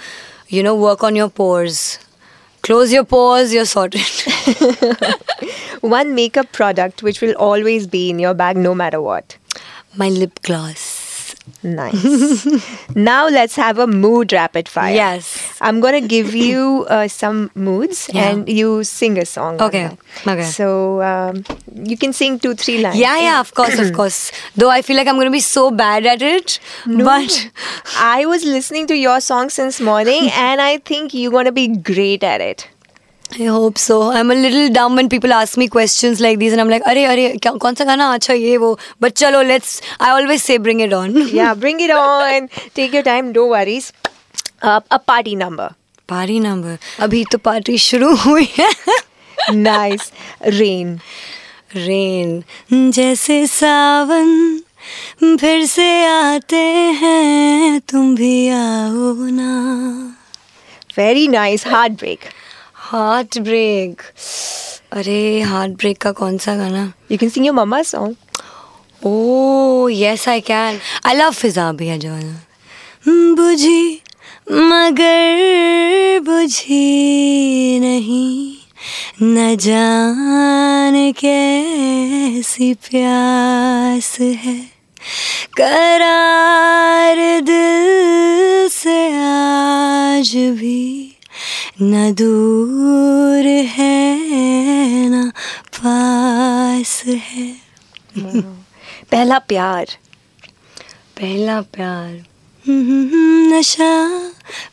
you 0.47 0.63
know, 0.63 0.75
work 0.75 1.03
on 1.03 1.15
your 1.15 1.29
pores. 1.29 1.99
Close 2.63 2.91
your 2.91 3.03
pores, 3.03 3.53
you're 3.53 3.65
sorted. 3.65 4.01
One 5.81 6.15
makeup 6.15 6.51
product 6.51 7.03
which 7.03 7.21
will 7.21 7.35
always 7.35 7.85
be 7.85 8.09
in 8.09 8.17
your 8.17 8.33
bag 8.33 8.57
no 8.57 8.73
matter 8.73 8.99
what. 8.99 9.37
my 9.99 10.09
lip 10.09 10.39
gloss. 10.41 10.94
Nice. 11.63 12.45
now 12.95 13.27
let's 13.27 13.55
have 13.55 13.79
a 13.79 13.87
mood 13.87 14.33
rapid 14.33 14.67
fire. 14.69 14.93
Yes. 14.93 15.57
I'm 15.61 15.79
going 15.79 16.01
to 16.01 16.07
give 16.07 16.33
you 16.49 16.85
uh, 16.89 17.07
some 17.07 17.51
moods 17.55 18.09
Yeah. 18.13 18.29
and 18.29 18.49
you 18.49 18.83
sing 18.83 19.17
a 19.17 19.25
song. 19.25 19.61
Okay, 19.61 19.89
okay. 20.27 20.43
So 20.43 21.01
um, 21.01 21.43
you 21.73 21.97
can 21.97 22.13
sing 22.13 22.39
two, 22.39 22.53
three 22.55 22.79
lines. 22.81 22.97
Yeah, 22.97 23.17
yeah, 23.19 23.39
of 23.39 23.53
course, 23.53 23.79
of 23.79 23.93
course. 23.99 24.31
Though 24.55 24.69
I 24.69 24.81
feel 24.81 24.95
like 24.97 25.07
I'm 25.07 25.15
going 25.15 25.27
to 25.27 25.31
be 25.31 25.39
so 25.39 25.71
bad 25.71 26.05
at 26.05 26.21
it. 26.21 26.59
But 26.85 27.49
I 27.97 28.25
was 28.25 28.43
listening 28.43 28.87
to 28.87 28.95
your 28.95 29.19
song 29.21 29.49
since 29.49 29.81
morning 29.81 30.29
and 30.33 30.61
I 30.61 30.77
think 30.77 31.13
you're 31.13 31.31
going 31.31 31.45
to 31.45 31.51
be 31.51 31.67
great 31.67 32.23
at 32.23 32.41
it. 32.41 32.67
I 33.33 33.45
hope 33.45 33.75
so 33.77 33.99
I 34.09 34.19
am 34.19 34.31
a 34.31 34.33
little 34.35 34.69
dumb 34.73 34.99
and 34.99 35.09
people 35.09 35.33
ask 35.33 35.57
me 35.59 35.67
question 35.67 36.15
like 36.21 36.37
this 36.39 36.53
and 36.53 36.61
I 36.61 36.69
like 36.69 36.83
अरे 36.83 37.05
अरे 37.05 37.29
क्या 37.41 37.51
कौन 37.51 37.73
सा 37.75 37.83
गाना? 37.83 38.13
अच्छा 38.13 38.33
ये 38.33 38.57
वो. 38.57 38.77
But 39.01 39.13
चलो 39.13 39.41
let's 39.41 39.81
I 40.01 40.11
always 40.11 40.41
say 40.41 40.57
bring 40.57 40.81
it 40.81 40.93
on 40.93 41.27
या 41.33 41.53
bring 41.53 41.81
it 41.81 41.91
on 41.91 42.47
take 42.75 42.93
your 42.95 43.03
time 43.03 43.31
do 43.33 43.45
worries 43.47 43.91
a 44.63 44.97
party 44.97 45.35
number 45.35 45.73
party 46.09 46.39
number 46.39 46.77
अभी 47.03 47.23
तो 47.31 47.37
पार्टी 47.37 47.77
शुरू 47.77 48.15
हुई 48.15 48.47
है। 48.59 48.69
नाइस 49.53 50.11
रेन 50.47 50.99
रेन 51.75 52.91
जैसे 52.91 53.45
सावन 53.47 54.61
फिर 55.39 55.65
से 55.65 55.89
आते 56.05 56.55
हैं 57.01 57.79
तुम 57.91 58.15
भी 58.15 58.47
आओ 58.49 59.13
ना। 59.31 59.51
Very 60.97 61.27
nice 61.27 61.67
heart 61.67 61.93
break 61.93 62.19
heart 62.85 63.39
break 63.39 64.01
अरे 64.91 65.41
हार्ट 65.41 65.71
ब्रेक 65.71 65.97
का 65.97 66.11
कौन 66.11 66.37
सा 66.37 66.55
गाना? 66.55 66.93
You 67.11 67.17
can 67.17 67.29
sing 67.29 67.45
your 67.45 67.55
mama 67.55 67.81
song 67.81 68.15
Oh, 69.07 69.87
yes, 69.89 70.27
I 70.27 70.43
can. 70.43 70.75
I 71.05 71.15
love 71.15 71.33
फिजा 71.33 71.71
भैया 71.71 71.97
जवाना 71.97 72.41
बुझी 73.07 74.01
मगर 74.51 76.19
बुझी 76.19 77.79
नहीं। 77.79 78.55
न 79.23 79.57
जान 79.57 81.11
कैसी 81.11 82.73
प्यास 82.73 84.17
है। 84.19 84.59
करार 85.57 87.41
दिल 87.41 88.69
से 88.69 89.07
आज 89.07 90.35
भी। 90.35 91.14
न 91.81 92.11
दूर 92.11 93.45
है 93.45 94.17
न 95.09 95.31
पास 95.77 97.03
है। 97.05 97.55
पहला 99.11 99.37
प्यार। 99.37 99.85
पहला 101.17 101.61
प्यार। 101.61 102.23
नशा 103.53 104.07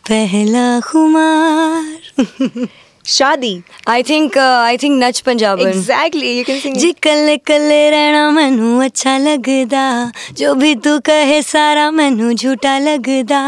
पहला 0.09 0.81
खुमार। 0.81 2.25
शादी? 3.05 3.63
I 3.89 4.03
think 4.03 4.37
I 4.39 4.77
think 4.79 5.03
Nach 5.03 5.21
Punjaban. 5.21 5.69
Exactly 5.69 6.37
you 6.39 6.45
can 6.45 6.59
sing 6.61 6.77
जी 6.77 6.91
कल्ले 7.03 7.37
कल्ले 7.37 7.91
रहना 7.91 8.31
मैनू 8.31 8.79
अच्छा 8.83 9.17
लगदा। 9.19 10.13
जो 10.39 10.55
भी 10.55 10.75
तू 10.85 10.99
कहे 11.07 11.41
सारा 11.43 11.91
मैनू 11.91 12.33
झूठा 12.33 12.79
लगदा। 12.79 13.43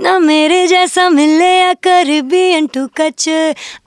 ना 0.00 0.18
मेरे 0.18 0.66
जैसा 0.66 1.08
मिले 1.08 1.52
या 1.58 1.72
कर 1.82 2.20
भी 2.30 2.52
अंटू 2.54 2.86
कच। 2.96 3.28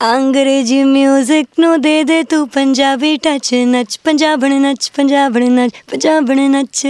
अंग्रेज़ी 0.01 0.83
म्यूज़िक 0.83 1.47
नु 1.59 1.75
दे 1.77 2.03
दे 2.03 2.21
तू 2.23 2.43
Punjabi 2.55 3.15
touch 3.17 3.49
Nach 3.53 3.95
Punjaban 4.05 4.53
Nach 4.65 4.87
Punjaban 4.97 5.51
Nach 5.59 5.81
Punjaban 5.91 6.39
Nach. 6.55 6.85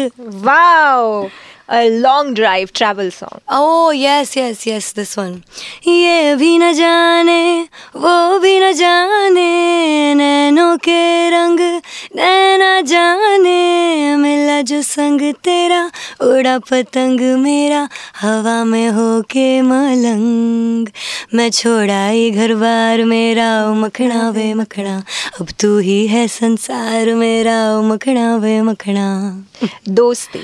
Wow 0.45 1.27
a 1.71 1.89
long 2.01 2.34
drive 2.34 2.73
travel 2.73 3.10
song. 3.12 3.39
Oh 3.47 3.91
yes 3.91 4.36
yes 4.36 4.65
yes 4.67 4.91
this 4.91 5.15
one. 5.15 5.41
ये 5.88 6.36
भी 6.36 6.57
न 6.57 6.71
जाने 6.73 7.67
वो 7.95 8.39
भी 8.39 8.60
न 8.60 8.71
जाने 8.75 10.13
नैनों 10.15 10.77
के 10.77 11.29
रंग 11.29 11.60
नैना 12.15 12.81
जाने 12.91 14.15
मिला 14.17 14.62
जो 14.62 14.81
संग 14.81 15.21
तेरा 15.43 15.81
उड़ा 16.27 16.57
पतंग 16.69 17.21
मेरा 17.39 17.88
हवा 18.21 18.63
में 18.63 18.89
होके 18.97 19.49
मलंग। 19.62 20.88
मैं 21.34 21.49
छोड़ा 21.49 22.07
ही 22.07 22.29
घर 22.31 22.53
बार 22.63 23.03
मेरा 23.13 23.49
ओ 23.69 23.73
मखना 23.73 24.29
वे 24.29 24.53
मखना 24.53 24.97
अब 25.41 25.47
तू 25.60 25.77
ही 25.79 26.05
है 26.07 26.27
संसार 26.27 27.13
मेरा 27.15 27.57
ओ 27.77 27.81
मखना 27.81 28.36
वे 28.43 28.62
मखना 28.62 29.07
दोस्ती। 29.88 30.43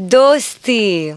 दोस्ती। 0.00 1.12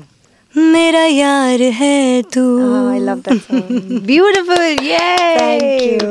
मेरा 0.56 1.04
यार 1.06 1.62
है 1.62 2.22
तू। 2.34 2.42
I 2.90 3.00
love 3.00 3.20
that 3.28 3.42
song 3.42 4.02
beautiful 4.06 4.86
yes 4.88 5.40
thank 5.40 5.82
you 5.84 6.10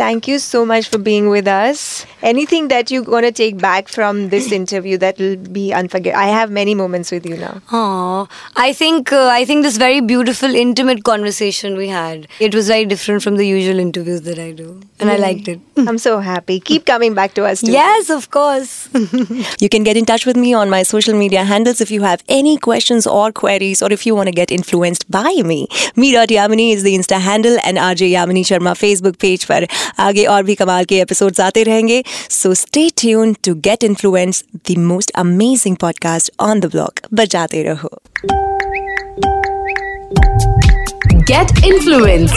Thank 0.00 0.26
you 0.26 0.38
so 0.38 0.64
much 0.64 0.88
for 0.88 0.96
being 0.96 1.28
with 1.28 1.46
us. 1.46 2.06
Anything 2.22 2.68
that 2.68 2.90
you're 2.90 3.04
going 3.04 3.22
to 3.24 3.32
take 3.32 3.58
back 3.58 3.86
from 3.86 4.30
this 4.30 4.50
interview 4.58 4.96
that 4.96 5.18
will 5.18 5.36
be 5.36 5.74
unforgettable? 5.74 6.22
I 6.22 6.28
have 6.28 6.50
many 6.50 6.74
moments 6.74 7.10
with 7.10 7.26
you 7.26 7.36
now. 7.36 7.60
Aw, 7.70 8.26
I 8.56 8.72
think 8.72 9.12
uh, 9.12 9.26
I 9.30 9.44
think 9.44 9.62
this 9.62 9.76
very 9.76 10.00
beautiful, 10.00 10.54
intimate 10.54 11.04
conversation 11.04 11.76
we 11.76 11.88
had. 11.88 12.28
It 12.38 12.54
was 12.54 12.68
very 12.68 12.86
different 12.86 13.22
from 13.22 13.36
the 13.36 13.46
usual 13.46 13.78
interviews 13.78 14.22
that 14.22 14.38
I 14.38 14.52
do, 14.52 14.80
and 15.00 15.10
I 15.10 15.16
liked 15.16 15.48
it. 15.48 15.60
I'm 15.76 15.98
so 15.98 16.20
happy. 16.20 16.58
Keep 16.60 16.86
coming 16.86 17.12
back 17.12 17.34
to 17.34 17.44
us. 17.44 17.60
Too. 17.60 17.70
yes, 17.72 18.08
of 18.08 18.30
course. 18.30 18.88
You 19.60 19.68
can 19.68 19.82
get 19.84 19.96
in 19.98 20.06
touch 20.06 20.24
with 20.24 20.36
me 20.36 20.54
on 20.54 20.70
my 20.70 20.82
social 20.82 21.14
media 21.14 21.44
handles 21.44 21.80
if 21.82 21.90
you 21.90 22.00
have 22.02 22.22
any 22.28 22.56
questions 22.56 23.06
or 23.06 23.30
queries 23.32 23.82
or 23.82 23.92
if 23.92 24.06
you 24.06 24.14
want 24.14 24.28
to 24.28 24.32
get 24.32 24.50
influenced 24.50 25.10
by 25.10 25.34
me. 25.44 25.68
Me.Yamini 25.96 26.72
is 26.72 26.82
the 26.82 26.94
Insta 26.94 27.20
handle 27.20 27.58
and 27.64 27.76
RJ 27.76 28.10
Yamini 28.12 28.44
Sharma 28.50 28.74
Facebook 28.82 29.18
page 29.18 29.46
पर 29.48 29.66
आगे 29.98 30.24
और 30.24 30.42
भी 30.42 30.54
कमाल 30.54 30.84
के 30.84 31.00
episode 31.00 31.40
आते 31.40 31.62
रहेंगे। 31.62 32.04
So 32.30 32.54
stay 32.54 32.90
tune 32.98 33.32
to 33.32 33.54
get 33.54 33.84
influence 33.84 34.44
the 34.56 34.74
most 34.78 35.10
amazing 35.10 35.76
podcast 35.76 36.30
on 36.40 36.60
the 36.60 36.64
blog 36.64 37.00
बजाते 37.14 37.62
रहो। 37.62 37.90
Get 41.14 41.64
influence 41.64 42.32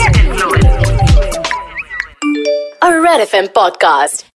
red 2.84 3.20
F 3.20 3.36
M 3.36 3.46
podcast. 3.46 4.24